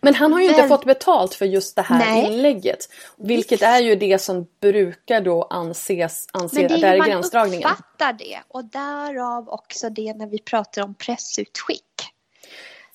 [0.00, 2.24] Men han har ju inte Väl- fått betalt för just det här Nej.
[2.26, 2.78] inlägget.
[3.16, 6.98] Vilket är ju det som brukar då anses, anse Men det är det är hur
[6.98, 7.70] man gränsdragningen.
[7.70, 11.84] uppfattar det och därav också det när vi pratar om pressutskick.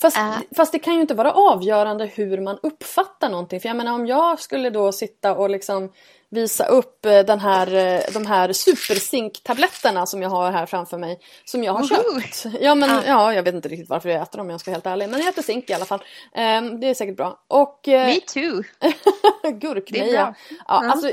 [0.01, 0.37] Fast, Äh.
[0.55, 3.59] fast det kan ju inte vara avgörande hur man uppfattar någonting.
[3.59, 5.91] För jag menar om jag skulle då sitta och liksom
[6.31, 11.19] visa upp eh, den här, eh, de här superzinktabletterna som jag har här framför mig.
[11.45, 12.21] Som jag har Woho!
[12.21, 12.45] köpt.
[12.61, 13.01] Ja men Ja.
[13.05, 15.09] ja, jag vet inte riktigt varför jag äter dem om jag ska vara helt ärlig.
[15.09, 16.03] Men jag äter zink i alla fall.
[16.35, 17.39] Ehm, det är säkert bra.
[17.47, 18.63] Och, eh, Me too.
[19.59, 20.05] Gurkmeja.
[20.13, 20.33] Ja,
[20.67, 20.91] Ja.
[20.91, 21.11] Alltså,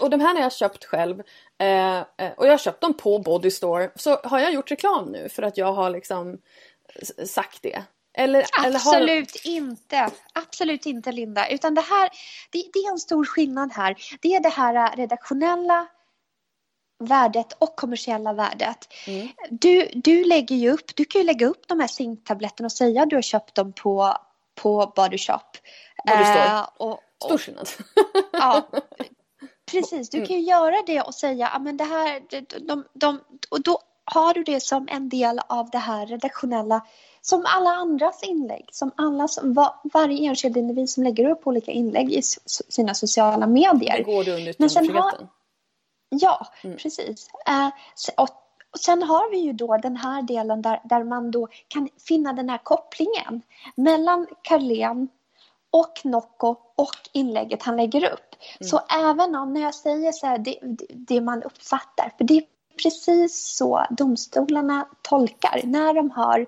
[0.00, 1.20] och de här har jag köpt själv.
[1.58, 2.00] Eh,
[2.36, 3.90] och jag har köpt dem på Body Store.
[3.96, 6.38] Så har jag gjort reklam nu för att jag har liksom
[7.26, 7.82] sagt det?
[8.14, 8.94] Eller, eller har...
[8.96, 10.10] Absolut inte.
[10.32, 11.48] Absolut inte Linda.
[11.48, 12.10] Utan det här,
[12.50, 13.96] det, det är en stor skillnad här.
[14.20, 15.86] Det är det här redaktionella
[16.98, 18.88] värdet och kommersiella värdet.
[19.06, 19.28] Mm.
[19.50, 23.02] Du, du lägger ju upp, du kan ju lägga upp de här zinktabletterna och säga
[23.02, 24.16] att du har köpt dem på,
[24.54, 25.38] på Body Shop.
[26.06, 26.44] Body Store.
[26.44, 27.68] Eh, och, Stor skillnad.
[28.32, 28.68] Ja,
[29.72, 30.10] precis.
[30.10, 33.78] Du kan ju göra det och säga men det här, de, de, de, och då
[34.04, 36.86] har du det som en del av det här redaktionella,
[37.26, 41.70] som alla andras inlägg, som alla, som, var, varje enskild individ som lägger upp olika
[41.72, 42.22] inlägg i
[42.68, 43.96] sina sociala medier.
[43.96, 45.28] Det går under Men sen har- yttrandefriheten.
[46.08, 46.76] Ja, Mm.
[46.76, 47.28] precis.
[47.46, 47.68] Eh,
[48.16, 48.28] och,
[48.72, 52.32] och sen har vi ju då den här delen där, där man då kan finna
[52.32, 53.42] den här kopplingen
[53.76, 55.08] mellan Carlén
[55.70, 58.34] och Nocco och inlägget han lägger upp.
[58.60, 58.68] Mm.
[58.70, 60.58] Så även om när jag säger så här, det,
[60.88, 62.44] det man uppfattar, för det är
[62.82, 66.46] precis så domstolarna tolkar när de har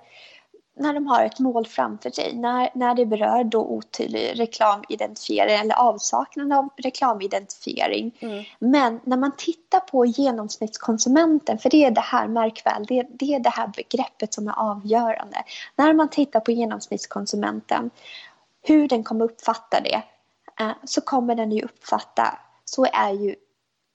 [0.79, 5.75] när de har ett mål framför sig, när, när det berör då otydlig reklamidentifiering eller
[5.75, 8.19] avsaknad av reklamidentifiering.
[8.21, 8.45] Mm.
[8.59, 13.35] Men när man tittar på genomsnittskonsumenten, för det är det här, märk väl, det, det
[13.35, 15.45] är det här begreppet som är avgörande.
[15.77, 17.91] När man tittar på genomsnittskonsumenten,
[18.63, 20.03] hur den kommer uppfatta det,
[20.61, 23.35] eh, så kommer den ju uppfatta, så är ju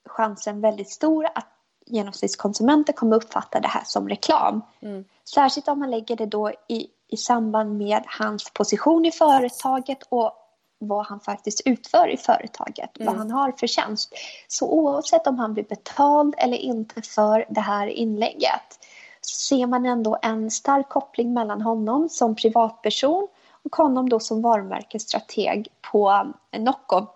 [0.08, 1.48] chansen väldigt stor att
[1.86, 4.62] genomsnittskonsumenter kommer uppfatta det här som reklam.
[4.80, 5.04] Mm.
[5.24, 10.32] Särskilt om man lägger det då i, i samband med hans position i företaget och
[10.78, 13.06] vad han faktiskt utför i företaget, mm.
[13.06, 14.12] vad han har för tjänst.
[14.48, 18.78] Så oavsett om han blir betald eller inte för det här inlägget
[19.26, 23.28] ser man ändå en stark koppling mellan honom som privatperson
[23.64, 27.06] och honom då som varumärkesstrateg på Nocco.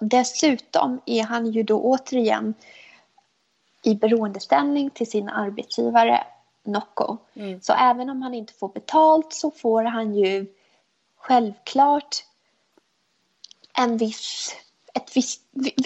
[0.00, 2.54] Dessutom är han ju då återigen
[3.82, 6.24] i beroendeställning till sin arbetsgivare
[6.64, 7.16] Nocco.
[7.34, 7.60] Mm.
[7.60, 10.46] Så även om han inte får betalt så får han ju
[11.16, 12.16] självklart
[13.78, 14.56] en viss,
[14.94, 15.40] ett viss,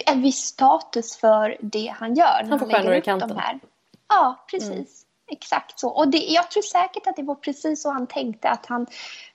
[0.05, 2.47] en viss status för det han gör.
[2.49, 3.37] Han får stjärnor i kanten.
[3.37, 3.59] Här.
[4.07, 4.71] Ja, precis.
[4.71, 4.85] Mm.
[5.27, 5.89] Exakt så.
[5.89, 8.49] Och det, jag tror säkert att det var precis så han tänkte.
[8.49, 8.85] Att han,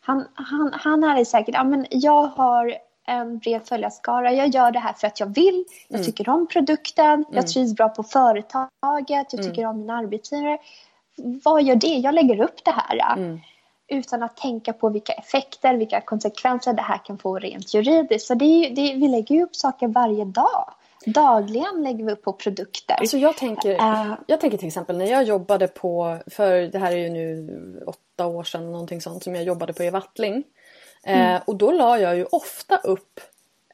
[0.01, 2.75] han, han, han hade säkert, ja men jag har
[3.07, 4.33] en bred följarskara.
[4.33, 5.65] Jag gör det här för att jag vill.
[5.89, 6.07] Jag mm.
[6.07, 7.15] tycker om produkten.
[7.15, 7.25] Mm.
[7.31, 9.33] Jag trivs bra på företaget.
[9.33, 9.47] Jag mm.
[9.47, 10.59] tycker om min arbetsgivare.
[11.45, 11.87] Vad gör det?
[11.87, 13.17] Jag lägger upp det här.
[13.17, 13.41] Mm.
[13.89, 18.27] Utan att tänka på vilka effekter, vilka konsekvenser det här kan få rent juridiskt.
[18.27, 20.75] Så det är, det, vi lägger ju upp saker varje dag.
[21.07, 22.95] Dagligen lägger vi upp på produkter.
[22.95, 26.93] Alltså jag, tänker, uh, jag tänker till exempel när jag jobbade på, för det här
[26.93, 30.45] är ju nu åtta år sedan någonting sånt som jag jobbade på i Wattling.
[31.03, 31.35] Mm.
[31.35, 33.21] Eh, och då la jag ju ofta upp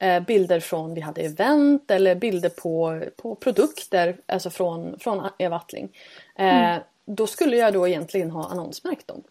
[0.01, 5.55] eh, bilder från, vi hade event eller bilder på, på produkter, alltså från, från Eva
[5.55, 5.89] Attling.
[6.35, 6.81] Eh, mm.
[7.07, 9.23] Då skulle jag då egentligen ha annonsmärkt dem.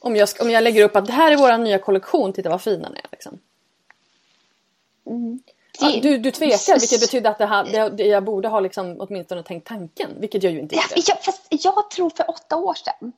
[0.00, 2.62] Om jag, om jag lägger upp att det här är vår nya kollektion, titta vad
[2.62, 3.06] fina den är.
[3.12, 3.38] Liksom.
[5.06, 5.40] Mm.
[5.80, 9.42] Ja, du, du tvekar, vilket betyder att det här, det, jag borde ha liksom åtminstone
[9.42, 11.02] tänkt tanken, vilket jag ju inte gjorde.
[11.06, 11.16] Ja,
[11.50, 13.12] jag tror för åtta år sedan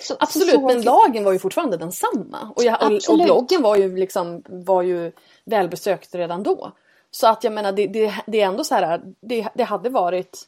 [0.00, 2.52] så, Absolut, så men lagen var ju fortfarande densamma.
[2.56, 5.12] Och, jag, och, och bloggen var ju, liksom, var ju
[5.44, 6.72] välbesökt redan då.
[7.10, 10.46] Så att jag menar, det, det, det är ändå så här, det, det hade varit...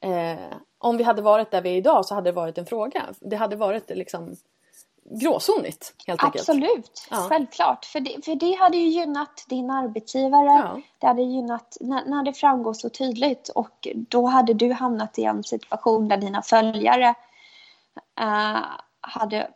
[0.00, 3.04] Eh, om vi hade varit där vi är idag så hade det varit en fråga.
[3.20, 4.36] Det hade varit liksom
[5.04, 6.48] gråzonigt helt enkelt.
[6.48, 7.16] Absolut, ja.
[7.16, 7.84] självklart.
[7.84, 10.48] För det, för det hade ju gynnat din arbetsgivare.
[10.48, 10.80] Ja.
[10.98, 15.24] Det hade gynnat när, när det framgår så tydligt och då hade du hamnat i
[15.24, 17.14] en situation där dina följare
[18.20, 18.64] uh,
[19.00, 19.50] hade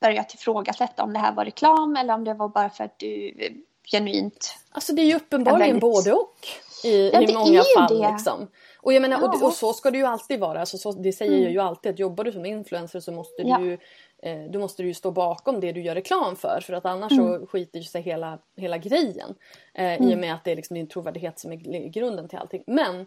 [0.00, 3.34] börjat ifrågasätta om det här var reklam eller om det var bara för att du
[3.84, 4.56] genuint...
[4.70, 5.80] Alltså det är ju uppenbarligen väldigt...
[5.80, 6.36] både och
[6.84, 8.12] i, ja, i många fall.
[8.12, 8.48] Liksom.
[8.82, 9.28] Och, jag menar, ja.
[9.28, 10.60] och, och, så ska det ju alltid vara.
[10.60, 11.42] Alltså, så, det säger mm.
[11.42, 13.58] jag ju alltid att jobbar du som influencer så måste ja.
[13.58, 13.72] du
[14.22, 17.40] eh, du måste ju stå bakom det du gör reklam för för att annars mm.
[17.40, 19.34] så skiter sig hela, hela grejen.
[19.74, 20.08] Eh, mm.
[20.08, 22.64] I och med att det är liksom din trovärdighet som är grunden till allting.
[22.66, 23.06] Men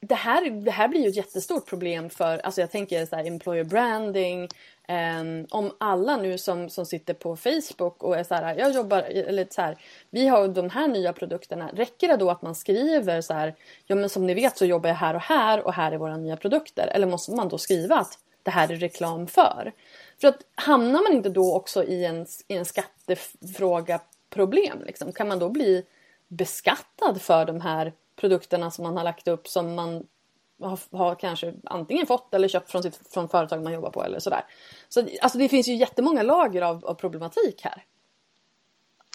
[0.00, 3.26] det här, det här blir ju ett jättestort problem för, alltså jag tänker så här,
[3.26, 4.48] employer branding.
[4.88, 9.02] Um, om alla nu som, som sitter på Facebook och är så här, jag jobbar,
[9.02, 9.78] eller så här,
[10.10, 11.70] vi har de här nya produkterna.
[11.72, 13.54] Räcker det då att man skriver så här,
[13.86, 16.16] ja men som ni vet så jobbar jag här och här och här är våra
[16.16, 16.86] nya produkter.
[16.86, 19.72] Eller måste man då skriva att det här är reklam för?
[20.20, 24.00] För att hamnar man inte då också i en, i en skattefråga
[24.30, 25.12] problem liksom?
[25.12, 25.84] Kan man då bli
[26.28, 30.06] beskattad för de här produkterna som man har lagt upp som man
[30.62, 34.18] har, har kanske antingen fått eller köpt från, sitt, från företag man jobbar på eller
[34.18, 34.44] sådär.
[34.88, 37.84] Så alltså det finns ju jättemånga lager av, av problematik här.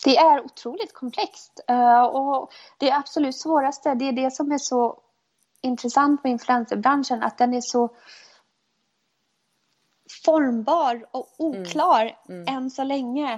[0.03, 4.99] Det är otroligt komplext uh, och det absolut svåraste, det är det som är så
[5.61, 7.89] intressant med influencerbranschen, att den är så
[10.25, 12.41] formbar och oklar mm.
[12.41, 12.55] Mm.
[12.55, 13.33] än så länge.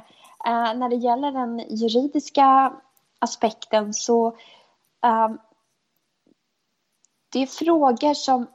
[0.48, 2.74] Uh, när det gäller den juridiska
[3.20, 4.28] aspekten så
[5.02, 5.40] um,
[7.32, 8.48] det är frågor som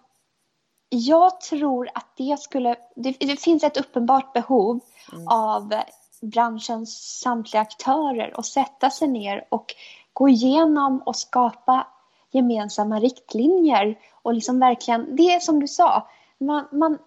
[0.88, 2.76] jag tror att det skulle...
[2.94, 4.80] Det, det finns ett uppenbart behov
[5.12, 5.28] mm.
[5.28, 5.74] av
[6.22, 9.74] branschens samtliga aktörer att sätta sig ner och
[10.12, 11.86] gå igenom och skapa
[12.30, 16.08] gemensamma riktlinjer och liksom verkligen, det är som du sa,
[16.38, 16.98] man, man,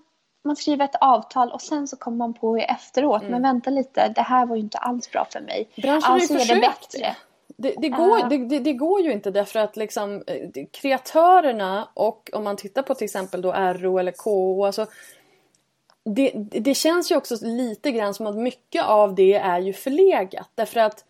[0.44, 3.32] man skriver ett avtal och sen så kommer man på efteråt, mm.
[3.32, 5.70] men vänta lite, det här var ju inte alls bra för mig.
[5.76, 6.62] Branschen alltså försökt.
[6.62, 7.16] Det bättre.
[7.62, 12.30] Det, det, går, det, det, det, går ju inte därför att liksom, eh, kreatörerna och
[12.34, 14.86] om man tittar på till exempel då RO eller KO, alltså,
[16.04, 20.50] det, det känns ju också lite grann som att mycket av det är ju förlegat.
[20.56, 21.06] Därför att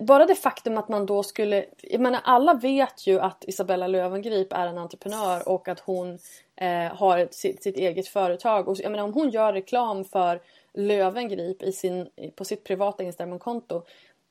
[0.00, 1.64] bara det faktum att man då skulle...
[1.82, 6.18] Jag menar alla vet ju att Isabella Löwengrip är en entreprenör och att hon
[6.56, 8.68] eh, har ett, sitt, sitt, eget företag.
[8.68, 10.40] Och jag menar om hon gör reklam för
[10.74, 13.82] Löwengrip i sin, på sitt privata Instagramkonto.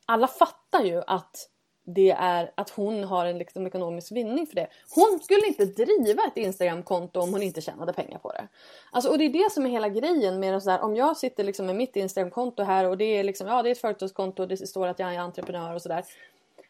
[0.06, 1.48] Alla fattar ju att
[1.86, 4.68] det är att hon har en liksom ekonomisk vinning för det.
[4.96, 8.48] Hon skulle inte driva ett Instagramkonto om hon inte tjänade pengar på det.
[8.92, 11.44] Alltså, och det är det som är hela grejen med så här, om jag sitter
[11.44, 14.48] liksom med mitt Instagramkonto här och det är liksom, ja det är ett företagskonto och
[14.48, 16.06] det står att jag är entreprenör och sådär.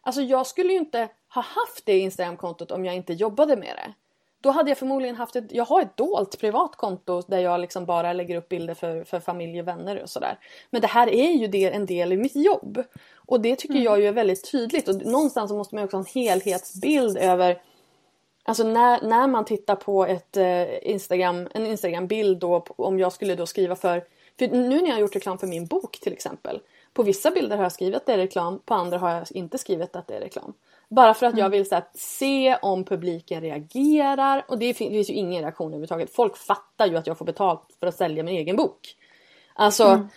[0.02, 3.94] Alltså jag skulle ju inte ha haft det Instagramkontot om jag inte jobbade med det.
[4.42, 7.86] Då hade jag förmodligen haft ett, jag har ett dolt privat konto där jag liksom
[7.86, 10.40] bara lägger upp bilder för, för familj och vänner och sådär.
[10.70, 12.84] Men det här är ju det, en del i mitt jobb.
[13.16, 13.84] Och det tycker mm.
[13.84, 17.62] jag ju är väldigt tydligt och någonstans måste man också ha en helhetsbild över
[18.44, 23.36] Alltså när, när man tittar på ett eh, Instagram, en Instagram-bild då om jag skulle
[23.36, 24.04] då skriva för,
[24.40, 26.60] för nu när jag har gjort reklam för min bok till exempel.
[26.94, 29.58] På vissa bilder har jag skrivit att det är reklam, på andra har jag inte
[29.58, 30.54] skrivit att det är reklam.
[30.96, 31.52] Bara för att jag mm.
[31.52, 36.16] vill så här, se om publiken reagerar och det finns ju ingen reaktion överhuvudtaget.
[36.16, 38.96] Folk fattar ju att jag får betalt för att sälja min egen bok.
[39.54, 40.08] Alltså, mm.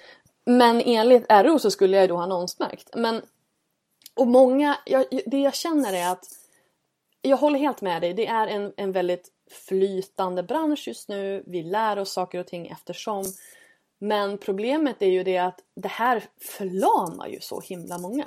[0.44, 2.90] men enligt RO så skulle jag då ha annonsmärkt.
[2.96, 3.22] Men,
[4.14, 6.24] och många, jag, det jag känner är att
[7.22, 8.14] jag håller helt med dig.
[8.14, 9.28] Det är en, en väldigt
[9.68, 11.44] flytande bransch just nu.
[11.46, 13.24] Vi lär oss saker och ting eftersom.
[13.98, 18.24] Men problemet är ju det att det här förlamar ju så himla många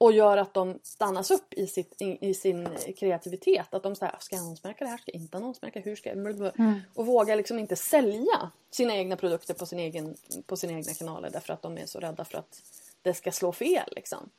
[0.00, 3.74] och gör att de stannas upp i, sitt, i, sin kreativitet.
[3.74, 4.98] Att de säger, ska jag annonsmärka det här?
[4.98, 5.80] Ska jag inte annonsmärka?
[5.80, 6.18] Hur ska jag?
[6.58, 6.80] Mm.
[6.94, 11.30] Och vågar liksom inte sälja sina egna produkter på, sin egen, på sina egna kanaler
[11.30, 12.62] därför att de är så rädda för att
[13.02, 13.92] det ska slå fel.
[13.96, 14.30] Liksom.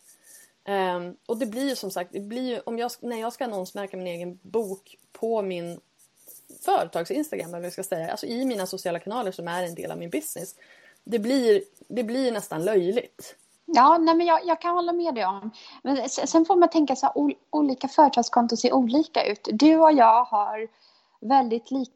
[0.68, 3.97] Um, och det blir ju som sagt, det blir om jag, när jag ska annonsmärka
[3.97, 5.80] min egen bok på min
[6.62, 9.76] företags Instagram, eller vad jag ska säga, alltså i mina sociala kanaler som är en
[9.76, 10.55] del av min business.
[11.03, 13.36] Det blir, det blir nästan löjligt.
[13.74, 15.51] Ja, nej, men jag, jag, kan hålla med dig om.
[15.84, 19.47] Men sen får man tänka så här, olika företagskonton ser olika ut.
[19.51, 20.67] Du och jag har
[21.22, 21.91] väldigt lika,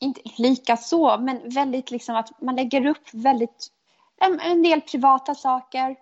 [0.00, 3.68] inte lika så, men väldigt liksom att man lägger upp väldigt,
[4.20, 5.96] en, en del privata saker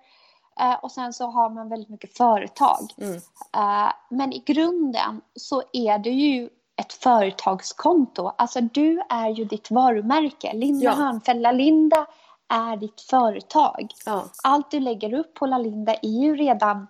[0.60, 2.94] eh, och sen så har man väldigt mycket företag.
[2.98, 3.16] Mm.
[3.56, 8.32] Eh, men i grunden så är det ju ett företagskonto.
[8.38, 10.52] Alltså du är ju ditt varumärke.
[10.52, 10.92] Linda ja.
[10.92, 12.06] Hörnfeldt, Linda
[12.48, 13.92] är ditt företag.
[14.06, 14.24] Ja.
[14.42, 16.86] Allt du lägger upp på Lalinda är ju redan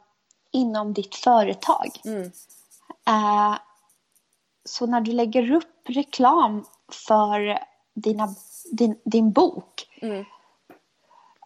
[0.51, 1.89] inom ditt företag.
[2.05, 2.23] Mm.
[3.09, 3.59] Uh,
[4.65, 6.65] så när du lägger upp reklam
[7.09, 7.59] för
[7.95, 8.29] dina,
[8.73, 10.25] din, din bok mm.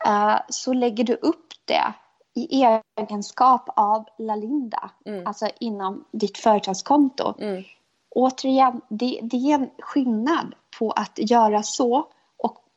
[0.06, 1.94] uh, så lägger du upp det
[2.34, 2.64] i
[2.96, 5.26] egenskap av Lalinda, mm.
[5.26, 7.34] alltså inom ditt företagskonto.
[7.38, 7.62] Mm.
[8.10, 12.06] Återigen, det, det är en skillnad på att göra så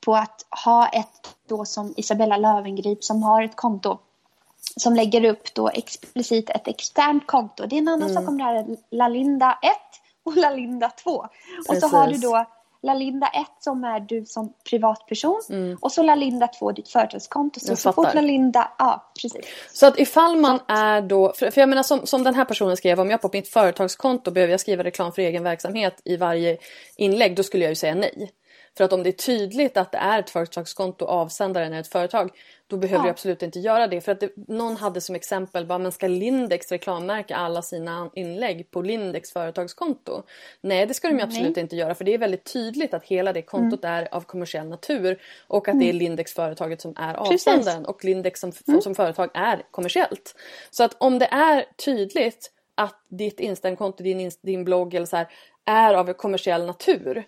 [0.05, 3.97] på att ha ett då som Isabella Lövengrip som har ett konto
[4.75, 7.65] som lägger upp då explicit ett externt konto.
[7.65, 8.13] Det är en annan mm.
[8.13, 9.71] sak om det här är Lalinda 1
[10.23, 11.25] och Lalinda 2.
[11.57, 11.83] Precis.
[11.83, 12.45] Och så har du då
[12.81, 15.77] Lalinda 1 som är du som privatperson mm.
[15.81, 17.59] och så Lalinda 2 ditt företagskonto.
[17.59, 19.45] Så, så fort Lalinda, ja precis.
[19.73, 22.77] Så att ifall man är då, för, för jag menar som, som den här personen
[22.77, 26.57] skrev, om jag på mitt företagskonto behöver jag skriva reklam för egen verksamhet i varje
[26.95, 28.31] inlägg, då skulle jag ju säga nej.
[28.77, 31.87] För att om det är tydligt att det är ett företagskonto och avsändaren är ett
[31.87, 32.31] företag
[32.67, 33.03] då behöver ja.
[33.03, 34.01] du absolut inte göra det.
[34.01, 38.71] För att det, någon hade som exempel bara, men ska Lindex reklammärka alla sina inlägg
[38.71, 40.23] på Lindex företagskonto?
[40.61, 43.41] Nej det ska de absolut inte göra för det är väldigt tydligt att hela det
[43.41, 43.95] kontot mm.
[43.95, 45.79] är av kommersiell natur och att mm.
[45.79, 45.99] det är mm.
[45.99, 47.87] Lindex företaget som är avsändaren Precis.
[47.87, 48.81] och Lindex som, mm.
[48.81, 50.35] som företag är kommersiellt.
[50.71, 55.27] Så att om det är tydligt att ditt Instagramkonto, din, din blogg eller så här,
[55.65, 57.25] är av kommersiell natur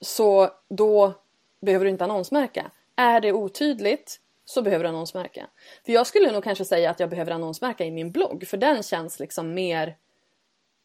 [0.00, 1.14] så då
[1.60, 2.70] behöver du inte annonsmärka.
[2.96, 5.46] Är det otydligt så behöver du annonsmärka.
[5.86, 8.82] För jag skulle nog kanske säga att jag behöver annonsmärka i min blogg för den
[8.82, 9.96] känns liksom mer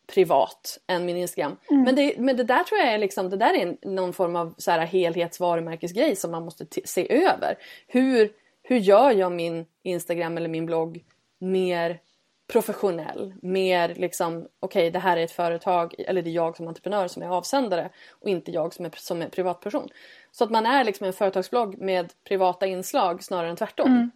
[0.07, 1.57] privat än min Instagram.
[1.70, 1.84] Mm.
[1.84, 4.55] Men, det, men det där tror jag är liksom, det där är någon form av
[4.57, 7.57] så här helhetsvarumärkesgrej som man måste se över.
[7.88, 8.32] Hur,
[8.63, 11.03] hur gör jag min Instagram eller min blogg
[11.39, 11.99] mer
[12.48, 16.68] professionell, mer liksom okej okay, det här är ett företag eller det är jag som
[16.68, 19.89] entreprenör som är avsändare och inte jag som är, som är privatperson.
[20.32, 23.88] Så att man är liksom en företagsblogg med privata inslag snarare än tvärtom.
[23.88, 24.12] Mm.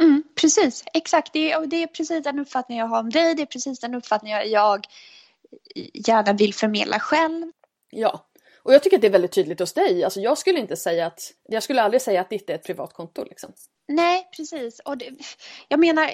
[0.00, 1.32] Mm, precis, exakt.
[1.32, 3.34] Det är, det är precis den uppfattning jag har om dig.
[3.34, 4.86] Det är precis den uppfattning jag
[5.94, 7.52] gärna vill förmedla själv.
[7.90, 8.26] Ja,
[8.62, 10.04] och jag tycker att det är väldigt tydligt hos dig.
[10.04, 12.92] Alltså jag skulle inte säga att, jag skulle aldrig säga att ditt är ett privat
[12.92, 13.52] konto liksom.
[13.88, 14.80] Nej, precis.
[14.84, 15.10] Och det,
[15.68, 16.10] jag menar,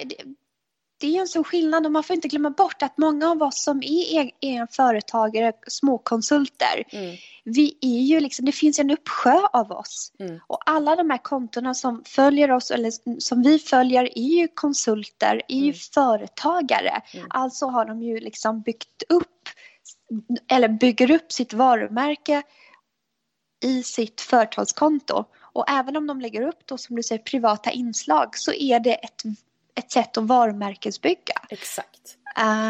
[0.99, 3.63] det är en sån skillnad och man får inte glömma bort att många av oss
[3.63, 7.15] som är egna företagare, småkonsulter, mm.
[7.43, 10.11] vi är ju liksom, det finns en uppsjö av oss.
[10.19, 10.39] Mm.
[10.47, 15.41] Och alla de här kontona som följer oss, eller som vi följer, är ju konsulter,
[15.47, 15.75] är ju mm.
[15.93, 17.01] företagare.
[17.13, 17.27] Mm.
[17.29, 19.49] Alltså har de ju liksom byggt upp,
[20.51, 22.43] eller bygger upp sitt varumärke
[23.63, 25.25] i sitt företagskonto.
[25.41, 28.93] Och även om de lägger upp då som du säger privata inslag så är det
[28.93, 29.23] ett
[29.79, 31.33] ett sätt att varumärkesbygga.
[31.49, 32.15] Exakt.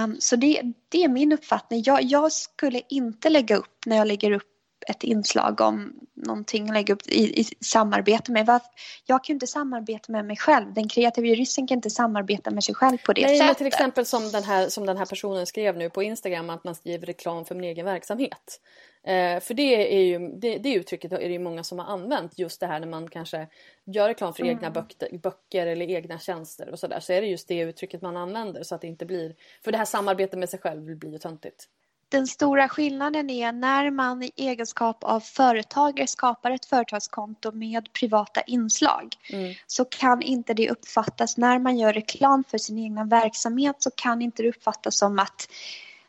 [0.03, 1.83] Um, så det, det är min uppfattning.
[1.85, 4.48] Jag, jag, skulle inte lägga upp när jag lägger upp
[4.89, 8.45] ett inslag om någonting, lägga upp i, i samarbete med.
[8.45, 8.69] Varför?
[9.05, 10.73] Jag kan ju inte samarbeta med mig själv.
[10.73, 13.47] Den kreativa juristen kan inte samarbeta med sig själv på det Nej, sättet.
[13.47, 16.63] Men till exempel som den, här, som den här personen skrev nu på Instagram att
[16.63, 18.59] man skriver reklam för min egen verksamhet.
[19.03, 22.39] Eh, för det är ju, det, det uttrycket är det ju många som har använt
[22.39, 23.47] just det här när man kanske
[23.85, 24.55] gör reklam för mm.
[24.55, 28.17] egna böcker, böcker eller egna tjänster och sådär så är det just det uttrycket man
[28.17, 31.17] använder så att det inte blir, för det här samarbetet med sig själv blir ju
[31.17, 31.67] töntigt.
[32.09, 38.41] Den stora skillnaden är när man i egenskap av företagare skapar ett företagskonto med privata
[38.41, 39.53] inslag mm.
[39.67, 44.21] så kan inte det uppfattas, när man gör reklam för sin egna verksamhet så kan
[44.21, 45.49] inte det uppfattas som att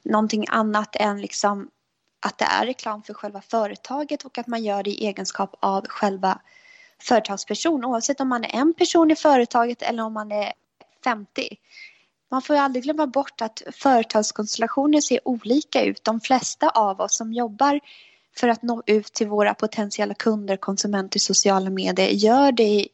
[0.02, 1.70] någonting annat än liksom
[2.26, 5.86] att det är reklam för själva företaget och att man gör det i egenskap av
[5.88, 6.40] själva
[7.02, 10.52] företagsperson oavsett om man är en person i företaget eller om man är
[11.04, 11.58] 50.
[12.30, 16.04] Man får ju aldrig glömma bort att företagskonstellationer ser olika ut.
[16.04, 17.80] De flesta av oss som jobbar
[18.36, 22.88] för att nå ut till våra potentiella kunder, konsumenter i sociala medier gör det i,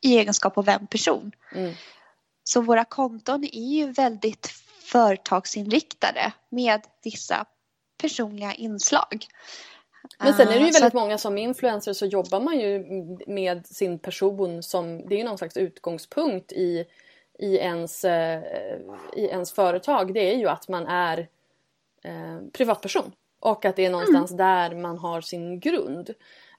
[0.00, 1.32] i egenskap av en person.
[1.54, 1.74] Mm.
[2.44, 4.46] Så våra konton är ju väldigt
[4.82, 7.46] företagsinriktade med vissa
[8.00, 9.26] personliga inslag.
[10.18, 12.84] Men sen är det ju ah, väldigt många som influencers så jobbar man ju
[13.26, 16.84] med sin person som, det är ju någon slags utgångspunkt i,
[17.40, 18.42] i, ens, eh,
[19.12, 20.14] i ens företag.
[20.14, 21.28] Det är ju att man är
[22.04, 24.46] eh, privatperson och att det är någonstans mm.
[24.46, 26.10] där man har sin grund.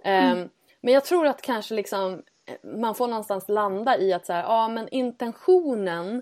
[0.04, 0.50] Eh, mm.
[0.82, 2.22] Men jag tror att kanske liksom
[2.64, 6.22] man får någonstans landa i att så här, ja men intentionen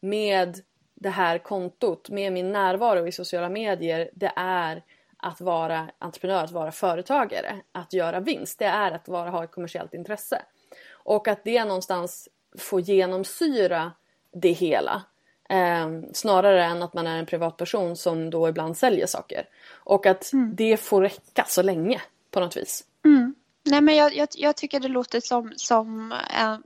[0.00, 0.58] med
[0.94, 4.82] det här kontot med min närvaro i sociala medier det är
[5.16, 8.58] att vara entreprenör, att vara företagare, att göra vinst.
[8.58, 10.42] Det är att vara, ha ett kommersiellt intresse.
[10.90, 12.28] Och att det någonstans
[12.58, 13.92] får genomsyra
[14.32, 15.02] det hela.
[15.48, 19.48] Eh, snarare än att man är en privatperson som då ibland säljer saker.
[19.72, 20.56] Och att mm.
[20.56, 22.00] det får räcka så länge
[22.30, 22.84] på något vis.
[23.04, 23.34] Mm.
[23.64, 26.62] Nej men jag, jag, jag, tycker det låter som, som en,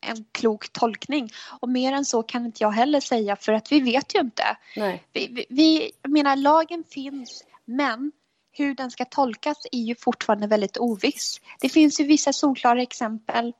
[0.00, 1.30] en klok tolkning.
[1.60, 4.56] Och mer än så kan inte jag heller säga för att vi vet ju inte.
[4.76, 5.04] Nej.
[5.12, 8.12] Vi, vi, vi, jag menar lagen finns men
[8.52, 11.40] hur den ska tolkas är ju fortfarande väldigt oviss.
[11.60, 13.52] Det finns ju vissa solklara exempel.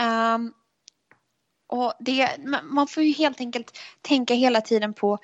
[0.00, 0.52] Um,
[1.66, 5.18] och det, man får ju helt enkelt tänka hela tiden på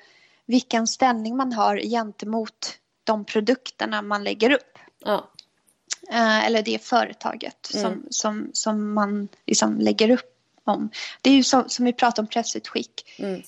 [0.45, 4.77] vilken ställning man har gentemot de produkterna man lägger upp.
[5.05, 5.29] Ja.
[6.11, 7.83] Uh, eller det företaget mm.
[7.83, 10.89] som, som, som man liksom lägger upp om.
[11.21, 13.19] Det är ju som, som vi pratade om pressutskick.
[13.19, 13.41] Mm.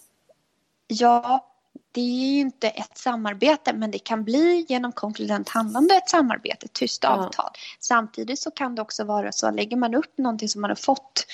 [0.87, 1.52] Ja,
[1.93, 6.65] det är ju inte ett samarbete men det kan bli genom konkludent handlande ett samarbete,
[6.65, 7.51] ett tyst avtal.
[7.53, 7.59] Ja.
[7.79, 11.25] Samtidigt så kan det också vara så, lägger man upp någonting som man har fått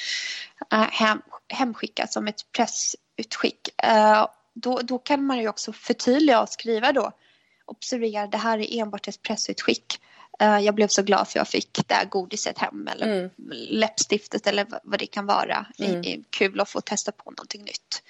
[0.72, 6.50] äh, hem, hemskickat som ett pressutskick äh, då, då kan man ju också förtydliga och
[6.50, 7.12] skriva då
[7.70, 10.02] observera det här är enbart ett pressutskick.
[10.44, 13.30] Uh, jag blev så glad för jag fick det här godiset hem eller mm.
[13.52, 15.66] läppstiftet eller vad det kan vara.
[15.78, 16.04] Mm.
[16.04, 18.04] I, i, kul att få testa på någonting nytt.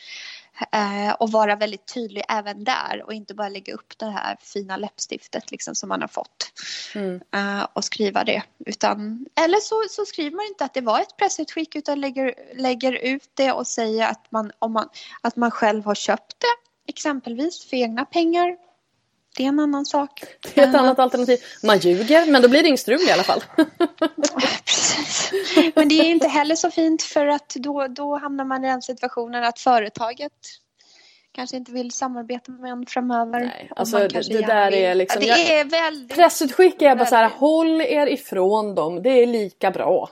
[0.71, 4.77] Eh, och vara väldigt tydlig även där och inte bara lägga upp det här fina
[4.77, 6.51] läppstiftet liksom som man har fått
[6.95, 7.21] mm.
[7.33, 8.43] eh, och skriva det.
[8.65, 12.91] Utan, eller så, så skriver man inte att det var ett pressutskick utan lägger, lägger
[12.91, 14.89] ut det och säger att man, om man,
[15.21, 18.68] att man själv har köpt det exempelvis för egna pengar.
[19.39, 20.23] Det är en annan sak.
[20.55, 21.39] Det är ett annat alternativ.
[21.63, 23.43] Man ljuger men då blir det inget strul i alla fall.
[24.65, 25.31] Precis.
[25.75, 28.81] Men det är inte heller så fint för att då, då hamnar man i den
[28.81, 30.31] situationen att företaget
[31.31, 33.39] kanske inte vill samarbeta med en framöver.
[33.39, 34.79] Nej, alltså det, det där vill.
[34.79, 35.21] är liksom...
[35.25, 36.15] Ja, det är väldigt...
[36.15, 40.09] Pressutskick är bara så här, håll er ifrån dem, det är lika bra.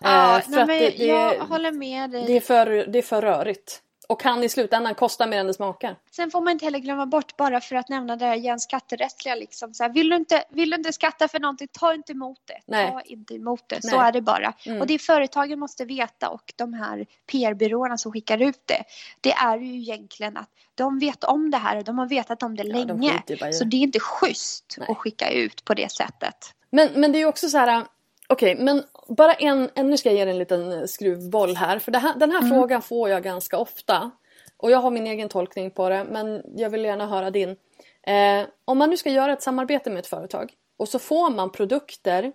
[0.00, 2.24] Ja, eh, nej, men det, jag håller med dig.
[2.26, 3.82] Det är, för, det är för rörigt
[4.12, 5.96] och kan i slutändan kosta mer än det smakar.
[6.10, 9.34] Sen får man inte heller glömma bort, bara för att nämna det här igen, skatterättsliga
[9.34, 9.74] liksom.
[9.74, 12.60] Så här, vill, du inte, vill du inte skatta för någonting, ta inte emot det.
[12.66, 12.90] Nej.
[12.90, 14.52] Ta inte emot det, så är det bara.
[14.66, 14.80] Mm.
[14.80, 18.84] Och det företagen måste veta och de här PR-byråerna som skickar ut det,
[19.20, 22.56] det är ju egentligen att de vet om det här och de har vetat om
[22.56, 23.22] det ja, länge.
[23.26, 24.88] De så det är inte schysst Nej.
[24.90, 26.54] att skicka ut på det sättet.
[26.70, 27.86] Men, men det är ju också så här,
[28.32, 28.82] Okej, okay, men
[29.16, 31.78] bara en, nu ska jag ge dig en liten skruvboll här.
[31.78, 32.50] För här, den här mm.
[32.50, 34.10] frågan får jag ganska ofta.
[34.56, 37.56] och jag har min egen tolkning på det men jag vill gärna höra din.
[38.02, 41.52] Eh, om man nu ska göra ett samarbete med ett företag och så får man
[41.52, 42.32] produkter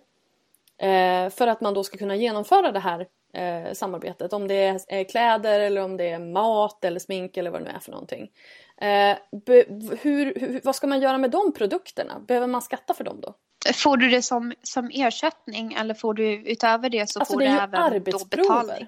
[0.78, 4.32] eh, för att man då ska kunna genomföra det här eh, samarbetet.
[4.32, 7.70] Om det är kläder eller om det är mat eller smink eller vad det nu
[7.70, 8.30] är för någonting.
[8.76, 9.64] Eh, be,
[10.02, 12.20] hur, hur, vad ska man göra med de produkterna?
[12.28, 13.34] Behöver man skatta för dem då?
[13.74, 17.46] Får du det som, som ersättning eller får du utöver det så alltså, får det
[17.46, 18.86] du även då betalning?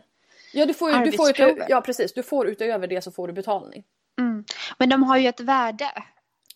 [0.53, 2.13] Ja, du får, du får ut, ja, precis.
[2.13, 3.85] Du får utöver det så får du betalning.
[4.19, 4.45] Mm.
[4.79, 5.91] Men de har ju ett värde.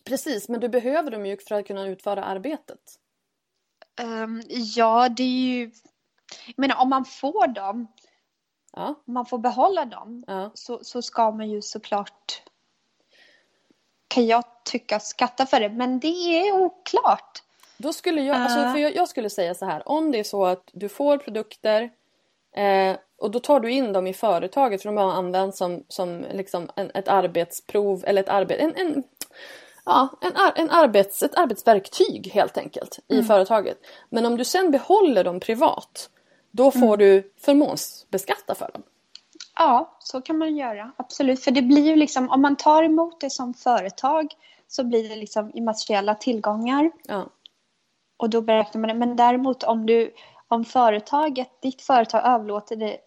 [0.03, 2.79] Precis, men du behöver dem ju för att kunna utföra arbetet.
[4.01, 5.71] Um, ja, det är ju...
[6.45, 7.87] Jag menar, om man får dem,
[8.73, 8.95] ja.
[9.07, 10.51] om man får behålla dem, ja.
[10.53, 12.41] så, så ska man ju såklart,
[14.07, 15.69] kan jag tycka, skatta för det.
[15.69, 17.43] Men det är oklart.
[17.77, 20.45] Då skulle jag, alltså, för jag, jag, skulle säga så här, om det är så
[20.45, 21.89] att du får produkter
[22.55, 26.25] eh, och då tar du in dem i företaget för de har använts som, som
[26.33, 29.03] liksom en, ett arbetsprov eller ett arbete, en, en,
[29.85, 33.25] ja, en, en arbets, ett arbetsverktyg helt enkelt i mm.
[33.25, 33.77] företaget.
[34.09, 36.09] Men om du sen behåller dem privat
[36.51, 36.99] då får mm.
[36.99, 38.83] du förmånsbeskatta för dem.
[39.55, 40.91] Ja, så kan man göra.
[40.97, 41.43] Absolut.
[41.43, 44.27] För det blir ju liksom, om man tar emot det som företag
[44.67, 46.91] så blir det liksom immateriella tillgångar.
[47.07, 47.29] Ja.
[48.17, 48.93] Och då beräknar man det.
[48.93, 50.11] Men däremot om du
[50.47, 52.97] om företaget, ditt företag överlåter, det,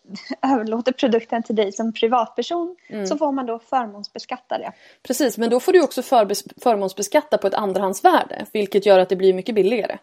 [0.52, 3.06] överlåter produkten till dig som privatperson mm.
[3.06, 4.72] så får man då förmånsbeskatta det.
[5.02, 6.02] Precis, men då får du också
[6.62, 9.98] förmånsbeskatta på ett andrahandsvärde vilket gör att det blir mycket billigare.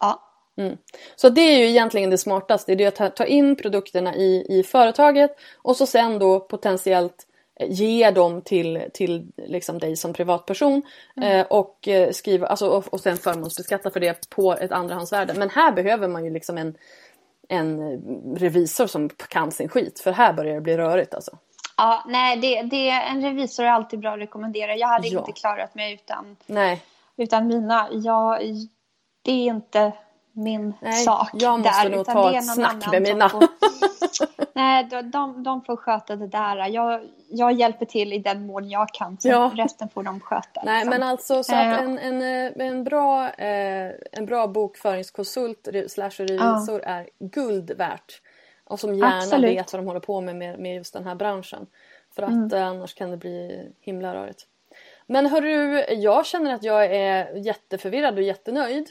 [0.00, 0.26] Ja.
[0.56, 0.76] Mm.
[1.16, 4.58] Så det är ju egentligen det smartaste, det är att ta, ta in produkterna i,
[4.58, 5.30] i företaget
[5.62, 7.26] och så sen då potentiellt
[7.68, 10.82] ge dem till, till liksom dig som privatperson
[11.16, 11.40] mm.
[11.40, 15.34] eh, och eh, skriva, alltså, och, och sen förmånsbeskatta för det på ett andrahandsvärde.
[15.34, 16.74] Men här behöver man ju liksom en,
[17.48, 17.80] en
[18.36, 21.38] revisor som kan sin skit för här börjar det bli rörigt alltså.
[21.76, 24.76] Ja, nej, det, det, en revisor är alltid bra att rekommendera.
[24.76, 25.18] Jag hade ja.
[25.18, 26.82] inte klarat mig utan, nej.
[27.16, 27.88] utan mina.
[27.92, 28.40] Jag,
[29.22, 29.92] det är inte
[30.32, 31.96] min Nej, sak jag måste där.
[31.96, 33.28] nog ta ett snack med mina.
[33.28, 33.42] Får...
[34.54, 36.68] Nej, de, de, de får sköta det där.
[36.68, 39.18] Jag, jag hjälper till i den mån jag kan.
[39.20, 39.52] Så ja.
[39.54, 40.62] Resten får de sköta.
[40.64, 40.90] Nej, liksom.
[40.90, 41.82] men alltså så att eh.
[41.82, 46.88] en, en, eh, en, bra, eh, en bra bokföringskonsult slash revisor ja.
[46.88, 48.22] är guld värt.
[48.64, 49.50] Och som gärna Absolut.
[49.50, 51.66] vet vad de håller på med, med, med just den här branschen.
[52.14, 52.62] För att mm.
[52.62, 54.46] annars kan det bli himla rörigt.
[55.06, 58.90] Men hörru, jag känner att jag är jätteförvirrad och jättenöjd.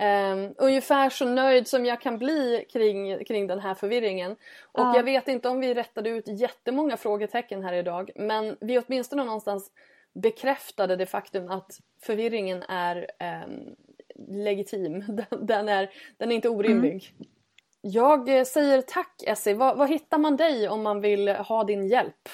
[0.00, 4.32] Um, ungefär så nöjd som jag kan bli kring, kring den här förvirringen.
[4.62, 4.96] Och ja.
[4.96, 9.70] jag vet inte om vi rättade ut jättemånga frågetecken här idag men vi åtminstone någonstans
[10.14, 13.06] bekräftade det faktum att förvirringen är
[13.44, 13.76] um,
[14.28, 15.04] legitim.
[15.08, 17.14] Den, den, är, den är inte orimlig.
[17.18, 17.30] Mm.
[17.80, 19.54] Jag säger tack Essie.
[19.54, 22.28] Var, var hittar man dig om man vill ha din hjälp?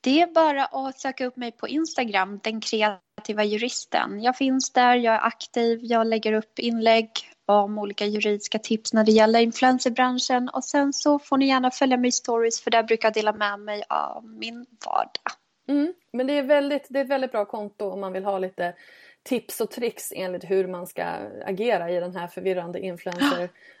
[0.00, 4.22] Det är bara att söka upp mig på Instagram, den kreativa juristen.
[4.22, 7.10] Jag finns där, jag är aktiv, jag lägger upp inlägg
[7.46, 11.96] om olika juridiska tips när det gäller influencerbranschen och sen så får ni gärna följa
[11.96, 15.32] mig i stories för där brukar jag dela med mig av min vardag.
[15.68, 18.38] Mm, men det är, väldigt, det är ett väldigt bra konto om man vill ha
[18.38, 18.74] lite
[19.22, 21.04] tips och tricks enligt hur man ska
[21.44, 22.78] agera i den här förvirrande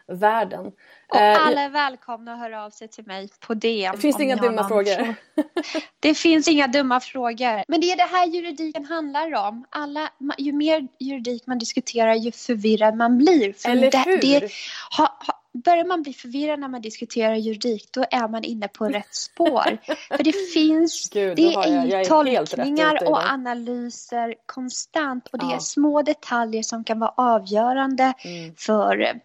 [0.08, 0.72] influencervärlden.
[1.08, 3.92] Och eh, alla är välkomna att höra av sig till mig på DM.
[3.94, 5.14] Det finns inga dumma frågor.
[6.00, 7.64] det finns inga dumma frågor.
[7.68, 9.64] Men det är det här juridiken handlar om.
[9.70, 10.08] Alla,
[10.38, 13.52] ju mer juridik man diskuterar ju förvirrad man blir.
[13.52, 14.20] För Eller det, hur?
[14.20, 14.50] Det,
[14.96, 18.84] ha, ha, börjar man bli förvirrad när man diskuterar juridik då är man inne på
[18.88, 19.78] rätt spår.
[20.08, 25.54] För det finns, Gud, det är, jag, tolkningar och analyser konstant och det ja.
[25.54, 28.54] är små detaljer som kan vara avgörande mm.
[28.56, 29.20] för,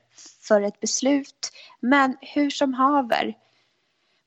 [0.47, 1.51] för ett beslut.
[1.79, 3.33] Men hur som haver,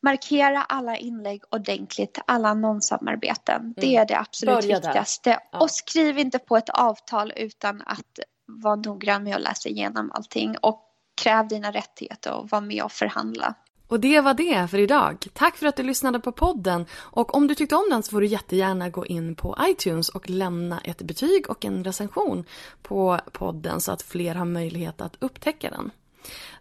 [0.03, 3.61] markera alla inlägg ordentligt, alla annonssamarbeten.
[3.61, 3.75] Mm.
[3.77, 5.41] Det är det absolut Börja viktigaste.
[5.53, 5.61] Ja.
[5.61, 10.57] Och skriv inte på ett avtal utan att vara noggrann med att läsa igenom allting.
[10.63, 10.83] Och
[11.23, 13.55] kräv dina rättigheter och var med och förhandla.
[13.89, 15.27] Och det var det för idag.
[15.33, 16.87] Tack för att du lyssnade på podden.
[16.93, 20.31] Och om du tyckte om den så får du jättegärna gå in på iTunes och
[20.31, 22.45] lämna ett betyg och en recension
[22.83, 25.91] på podden så att fler har möjlighet att upptäcka den.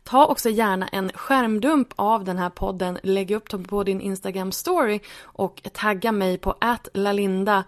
[0.07, 4.51] Ta också gärna en skärmdump av den här podden, lägg upp den på din Instagram
[4.51, 6.55] story och tagga mig på
[6.93, 7.63] @lalinda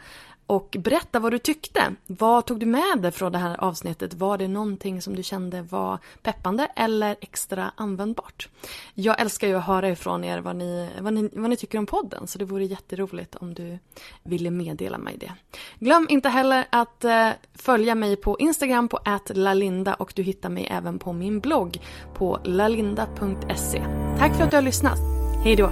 [0.47, 1.93] och berätta vad du tyckte.
[2.07, 4.13] Vad tog du med dig från det här avsnittet?
[4.13, 8.49] Var det någonting som du kände var peppande eller extra användbart?
[8.93, 11.85] Jag älskar ju att höra ifrån er vad ni, vad ni, vad ni tycker om
[11.85, 13.79] podden så det vore jätteroligt om du
[14.23, 15.31] ville meddela mig det.
[15.79, 18.99] Glöm inte heller att eh, följa mig på Instagram på
[19.29, 21.81] lalinda och du hittar mig även på min blogg
[22.13, 23.83] på lalinda.se.
[24.17, 24.99] Tack för att du har lyssnat.
[25.43, 25.71] Hej då!